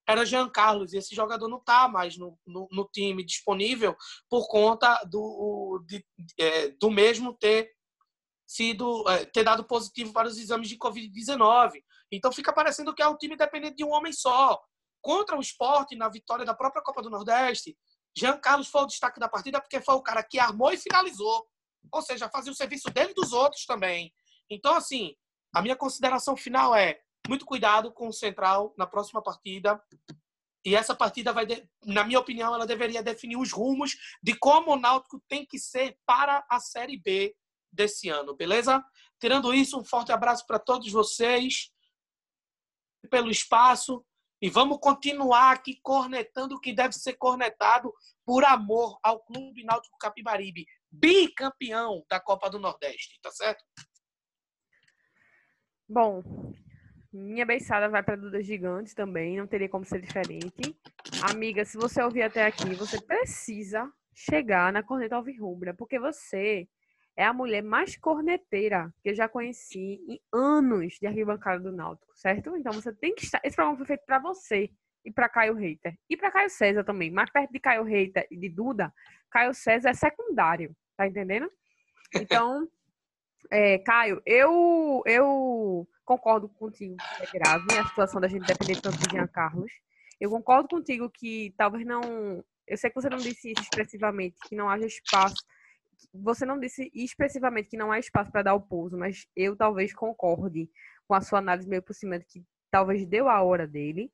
[0.07, 3.93] era Jean Carlos, e esse jogador não está mais no, no, no, time disponível
[4.29, 6.05] por conta do, de,
[6.39, 7.69] é, do mesmo ter
[8.47, 11.83] sido é, ter dado positivo para os exames de Covid-19.
[12.11, 14.61] Então fica parecendo que é um time dependente de um homem só.
[15.01, 17.77] Contra o esporte, na vitória da própria Copa do Nordeste,
[18.17, 21.47] Jean Carlos foi o destaque da partida porque foi o cara que armou e finalizou.
[21.91, 24.13] Ou seja, fazia o serviço dele e dos outros também.
[24.49, 25.15] Então, assim,
[25.53, 29.81] a minha consideração final é muito cuidado com o Central na próxima partida.
[30.65, 31.45] E essa partida vai,
[31.85, 35.97] na minha opinião, ela deveria definir os rumos de como o Náutico tem que ser
[36.05, 37.35] para a Série B
[37.71, 38.83] desse ano, beleza?
[39.19, 41.71] Tirando isso, um forte abraço para todos vocês
[43.07, 44.05] pelo espaço
[44.41, 47.91] e vamos continuar aqui cornetando o que deve ser cornetado
[48.23, 53.63] por amor ao Clube Náutico Capibaribe, bicampeão da Copa do Nordeste, tá certo?
[55.89, 56.21] Bom,
[57.11, 60.77] minha beiçada vai para Duda Gigante também, não teria como ser diferente.
[61.31, 66.67] Amiga, se você ouvir até aqui, você precisa chegar na Corneta Alvirrubra, porque você
[67.18, 72.15] é a mulher mais corneteira que eu já conheci em anos de arquibancada do Náutico,
[72.15, 72.55] certo?
[72.55, 73.41] Então você tem que estar.
[73.43, 74.70] Esse programa foi feito para você
[75.03, 75.97] e para Caio Reiter.
[76.07, 77.09] E para Caio César também.
[77.09, 78.93] Mais perto de Caio Reiter e de Duda,
[79.32, 81.51] Caio César é secundário, tá entendendo?
[82.13, 82.68] Então,
[83.49, 88.97] é, Caio, eu, eu concordo contigo que é grave a situação da gente depender tanto
[88.99, 89.72] de Jean Carlos.
[90.22, 92.43] Eu concordo contigo que talvez não.
[92.68, 95.46] Eu sei que você não disse isso expressivamente, que não haja espaço.
[96.13, 99.93] Você não disse expressivamente que não há espaço para dar o pouso, mas eu talvez
[99.93, 100.69] concorde
[101.07, 104.11] com a sua análise meio por cima de que talvez deu a hora dele.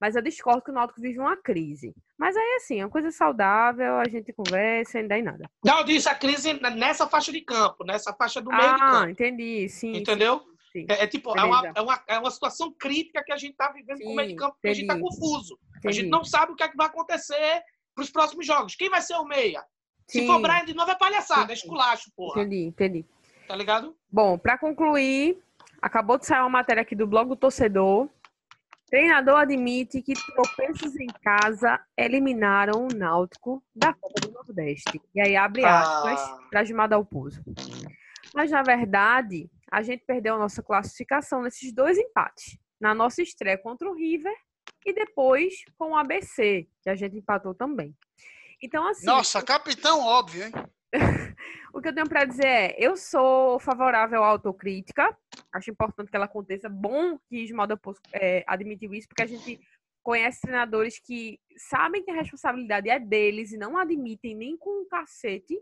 [0.00, 1.94] Mas eu discordo que o Náutico vive uma crise.
[2.18, 5.50] Mas aí, assim, é uma coisa saudável, a gente conversa e não dá em nada.
[5.62, 8.80] Não, eu disse a crise nessa faixa de campo, nessa faixa do meio ah, de
[8.80, 8.96] campo.
[8.96, 9.94] Ah, entendi, sim.
[9.94, 10.40] Entendeu?
[10.72, 10.86] Sim.
[10.88, 13.70] É, é, tipo, é uma, é, uma, é uma situação crítica que a gente está
[13.72, 15.58] vivendo sim, com o meio de campo, porque a gente está confuso.
[15.76, 15.88] Entendi.
[15.88, 17.62] A gente não sabe o que, é que vai acontecer
[17.94, 18.74] para os próximos jogos.
[18.76, 19.62] Quem vai ser o meia?
[20.10, 20.20] Sim.
[20.20, 22.42] Se for Brian de novo é palhaçada, é esculacho, porra.
[22.42, 23.04] Entendi, entendi.
[23.46, 23.96] Tá ligado?
[24.10, 25.38] Bom, para concluir,
[25.80, 28.08] acabou de sair uma matéria aqui do blog do torcedor
[28.90, 35.00] Treinador admite que tropeços em casa eliminaram o Náutico da Copa do Nordeste.
[35.14, 36.38] E aí abre aspas ah.
[36.50, 37.40] para Gilmar Dalpozo.
[38.34, 42.58] Mas, na verdade, a gente perdeu a nossa classificação nesses dois empates.
[42.80, 44.34] Na nossa estreia contra o River
[44.84, 47.94] e depois com o ABC, que a gente empatou também.
[48.62, 49.06] Então, assim.
[49.06, 50.52] Nossa, capitão óbvio, hein?
[51.72, 55.16] o que eu tenho para dizer é, eu sou favorável à autocrítica,
[55.52, 56.68] acho importante que ela aconteça.
[56.68, 57.68] Bom que Ismael
[58.12, 59.60] é, admitiu isso, porque a gente
[60.02, 64.88] conhece treinadores que sabem que a responsabilidade é deles e não admitem nem com um
[64.88, 65.54] cacete.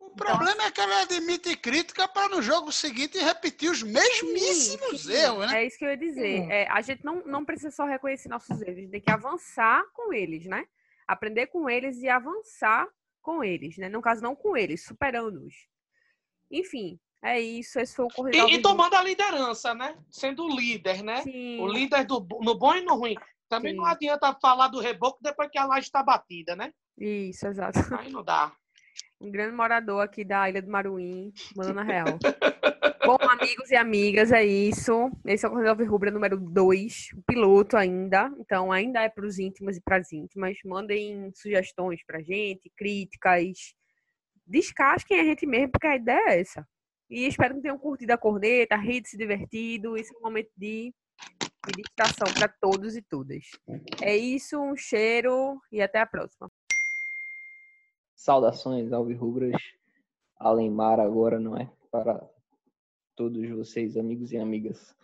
[0.00, 3.82] O então, problema assim, é que ela admite crítica para no jogo seguinte repetir os
[3.82, 5.62] mesmíssimos sim, sim, erros, né?
[5.62, 6.40] É isso que eu ia dizer.
[6.42, 6.50] Hum.
[6.50, 9.82] É, a gente não, não precisa só reconhecer nossos erros, a gente tem que avançar
[9.92, 10.66] com eles, né?
[11.06, 12.86] Aprender com eles e avançar
[13.20, 13.88] com eles, né?
[13.88, 15.54] No caso, não com eles, superando-os.
[16.50, 17.80] Enfim, é isso.
[17.80, 18.50] Esse foi o corredor.
[18.50, 19.96] E, e tomando a liderança, né?
[20.10, 21.22] Sendo o líder, né?
[21.22, 21.60] Sim.
[21.60, 23.16] O líder do, no bom e no ruim.
[23.48, 23.78] Também Sim.
[23.78, 26.72] não adianta falar do reboco depois que a laje está batida, né?
[26.98, 27.78] Isso, exato.
[27.98, 28.52] Aí não dá.
[29.24, 32.18] Um grande morador aqui da Ilha do Maruim, mandando a real.
[33.06, 35.10] Bom, amigos e amigas, é isso.
[35.24, 38.30] Esse é o Corredor Rubra número 2, o piloto ainda.
[38.38, 40.58] Então, ainda é para os íntimos e para as íntimas.
[40.62, 43.74] Mandem sugestões para gente, críticas.
[44.46, 46.68] Descasquem a gente mesmo, porque a ideia é essa.
[47.08, 49.96] E espero que tenham curtido a corneta, rido, se divertido.
[49.96, 50.92] Esse é um momento de,
[51.74, 53.42] distração para todos e todas.
[54.02, 56.50] É isso, um cheiro e até a próxima.
[58.14, 59.56] Saudações, Alvirrubras.
[60.38, 61.70] Alemar agora, não é?
[61.90, 62.28] Para
[63.14, 64.94] todos vocês, amigos e amigas.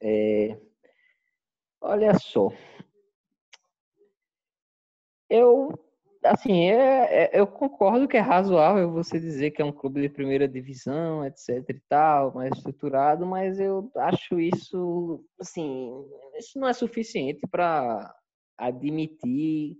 [0.00, 0.58] É,
[1.80, 2.50] olha só,
[5.28, 5.78] eu
[6.22, 10.08] assim é, é, eu concordo que é razoável você dizer que é um clube de
[10.08, 16.04] primeira divisão, etc e tal, mais estruturado, mas eu acho isso assim
[16.36, 18.14] isso não é suficiente para
[18.58, 19.78] admitir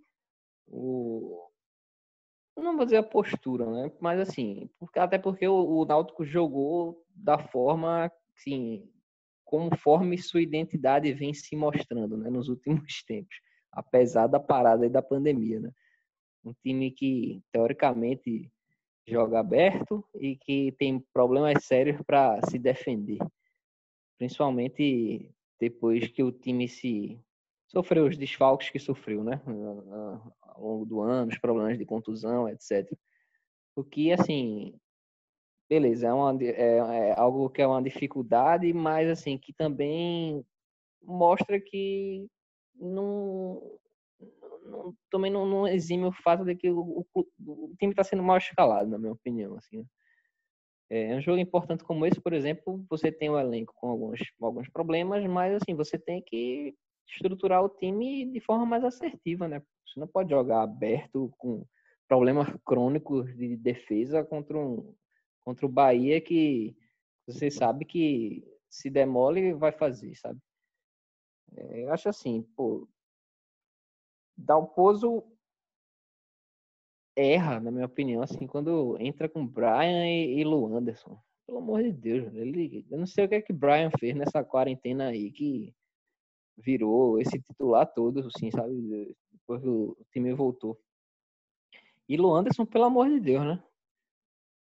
[0.66, 1.49] o
[2.62, 3.92] não vou dizer a postura, né?
[4.00, 8.88] Mas assim, porque, até porque o, o Náutico jogou da forma, assim,
[9.44, 12.30] conforme sua identidade vem se mostrando, né?
[12.30, 13.36] Nos últimos tempos,
[13.72, 15.70] apesar da parada e da pandemia, né?
[16.44, 18.50] Um time que, teoricamente,
[19.06, 23.18] joga aberto e que tem problemas sérios para se defender.
[24.16, 27.20] Principalmente depois que o time se
[27.70, 29.40] sofreu os desfalques que sofreu, né?
[30.42, 32.92] Ao longo do ano, os problemas de contusão, etc.
[33.76, 34.74] O que, assim,
[35.68, 40.44] beleza, é, uma, é, é algo que é uma dificuldade, mas, assim, que também
[41.00, 42.26] mostra que
[42.74, 43.62] não,
[44.64, 48.22] não, também não, não, exime o fato de que o, o, o time está sendo
[48.22, 49.56] mal escalado, na minha opinião.
[49.56, 49.84] Assim, né?
[50.92, 54.68] É um jogo importante como esse, por exemplo, você tem um elenco com alguns, alguns
[54.68, 56.74] problemas, mas assim, você tem que
[57.12, 59.62] estruturar o time de forma mais assertiva, né?
[59.86, 61.66] Você não pode jogar aberto com
[62.08, 64.94] problemas crônicos de defesa contra um
[65.42, 66.76] contra o Bahia que
[67.26, 70.40] você sabe que se demole vai fazer, sabe?
[71.56, 72.88] É, eu acho assim, pô,
[74.36, 75.24] Dalpozo
[77.16, 81.20] erra, na minha opinião, assim, quando entra com Brian e, e Lu Anderson.
[81.46, 84.44] Pelo amor de Deus, ele, eu não sei o que é que Brian fez nessa
[84.44, 85.74] quarentena aí que
[86.61, 89.16] virou esse titular todo, assim, sabe?
[89.32, 90.78] Depois o time voltou.
[92.08, 93.62] E Lu Anderson, pelo amor de Deus, né?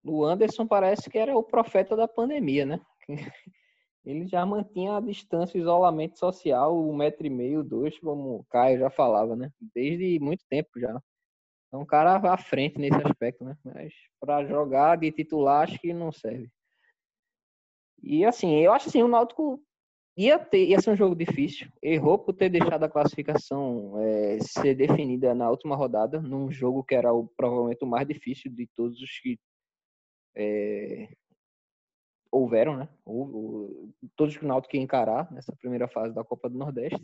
[0.03, 2.81] Lu Anderson parece que era o profeta da pandemia, né?
[4.05, 8.43] ele já mantinha a distância, o isolamento social, um metro e meio, dois, como o
[8.45, 9.51] Caio já falava, né?
[9.73, 11.01] Desde muito tempo já.
[11.67, 13.55] Então, um cara à frente nesse aspecto, né?
[13.63, 16.49] Mas para jogar de titular, acho que não serve.
[18.03, 19.63] E assim, eu acho assim, o Náutico
[20.25, 21.67] ia, ter, ia ser um jogo difícil.
[21.81, 26.95] Errou por ter deixado a classificação é, ser definida na última rodada, num jogo que
[26.95, 29.39] era o, provavelmente o mais difícil de todos os que
[30.35, 31.09] é,
[32.31, 32.89] houveram, né?
[33.05, 37.01] Houve, todos que o Náutico ia encarar nessa primeira fase da Copa do Nordeste.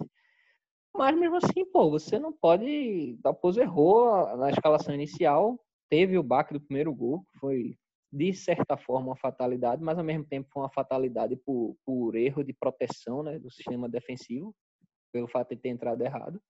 [0.96, 3.18] Mas mesmo assim, pô, você não pode.
[3.22, 5.60] Dalpozo errou na escalação inicial,
[5.90, 7.78] teve o baque do primeiro gol, foi
[8.12, 12.44] de certa forma uma fatalidade, mas ao mesmo tempo foi uma fatalidade por, por erro
[12.44, 14.56] de proteção né, do sistema defensivo,
[15.12, 16.42] pelo fato de ter entrado errado.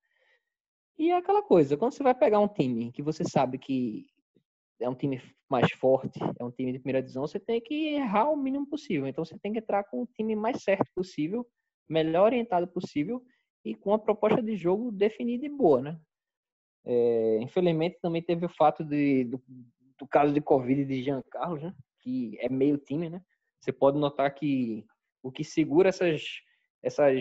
[0.98, 4.08] E é aquela coisa, quando você vai pegar um time que você sabe que
[4.80, 8.30] é um time mais forte, é um time de primeira divisão, você tem que errar
[8.30, 9.08] o mínimo possível.
[9.08, 11.46] Então você tem que entrar com o time mais certo possível,
[11.90, 13.24] melhor orientado possível
[13.66, 16.00] e com a proposta de jogo definida e boa, né?
[16.86, 19.44] É, infelizmente também teve o fato de, do,
[20.00, 21.74] do caso de Covid de Jean Carlos, né?
[22.02, 23.22] Que é meio time, né?
[23.60, 24.86] Você pode notar que
[25.24, 26.24] o que segura essas,
[26.82, 27.18] essas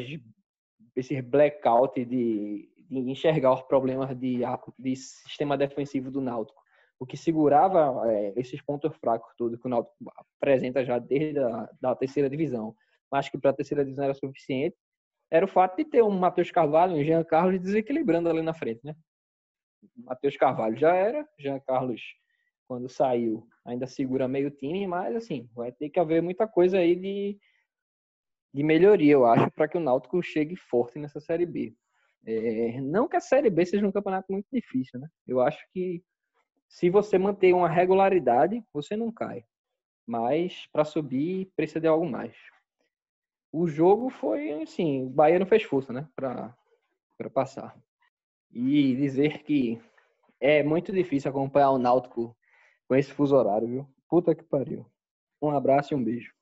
[0.94, 4.40] esses blackout de, de enxergar os problemas de,
[4.78, 6.66] de sistema defensivo do Náutico
[6.98, 9.94] o que segurava é, esses pontos fracos todos que o Náutico
[10.40, 12.74] apresenta já desde a da terceira divisão,
[13.10, 14.76] mas que para a terceira divisão era suficiente,
[15.30, 18.54] era o fato de ter um Matheus Carvalho e um Jean Carlos desequilibrando ali na
[18.54, 18.94] frente, né?
[19.96, 22.00] Matheus Carvalho já era, Jean Carlos
[22.66, 26.94] quando saiu ainda segura meio time, mas assim, vai ter que haver muita coisa aí
[26.94, 27.38] de,
[28.54, 31.74] de melhoria, eu acho, para que o Náutico chegue forte nessa Série B.
[32.24, 35.08] É, não que a Série B seja um campeonato muito difícil, né?
[35.26, 36.02] Eu acho que
[36.68, 39.44] se você manter uma regularidade, você não cai.
[40.06, 42.36] Mas para subir, precisa de algo mais.
[43.52, 46.54] O jogo foi assim, o Bahia não fez força, né, para
[47.32, 47.76] passar.
[48.52, 49.80] E dizer que
[50.40, 52.35] é muito difícil acompanhar o Náutico
[52.88, 53.88] com esse fuso horário, viu?
[54.08, 54.86] Puta que pariu.
[55.40, 56.35] Um abraço e um beijo.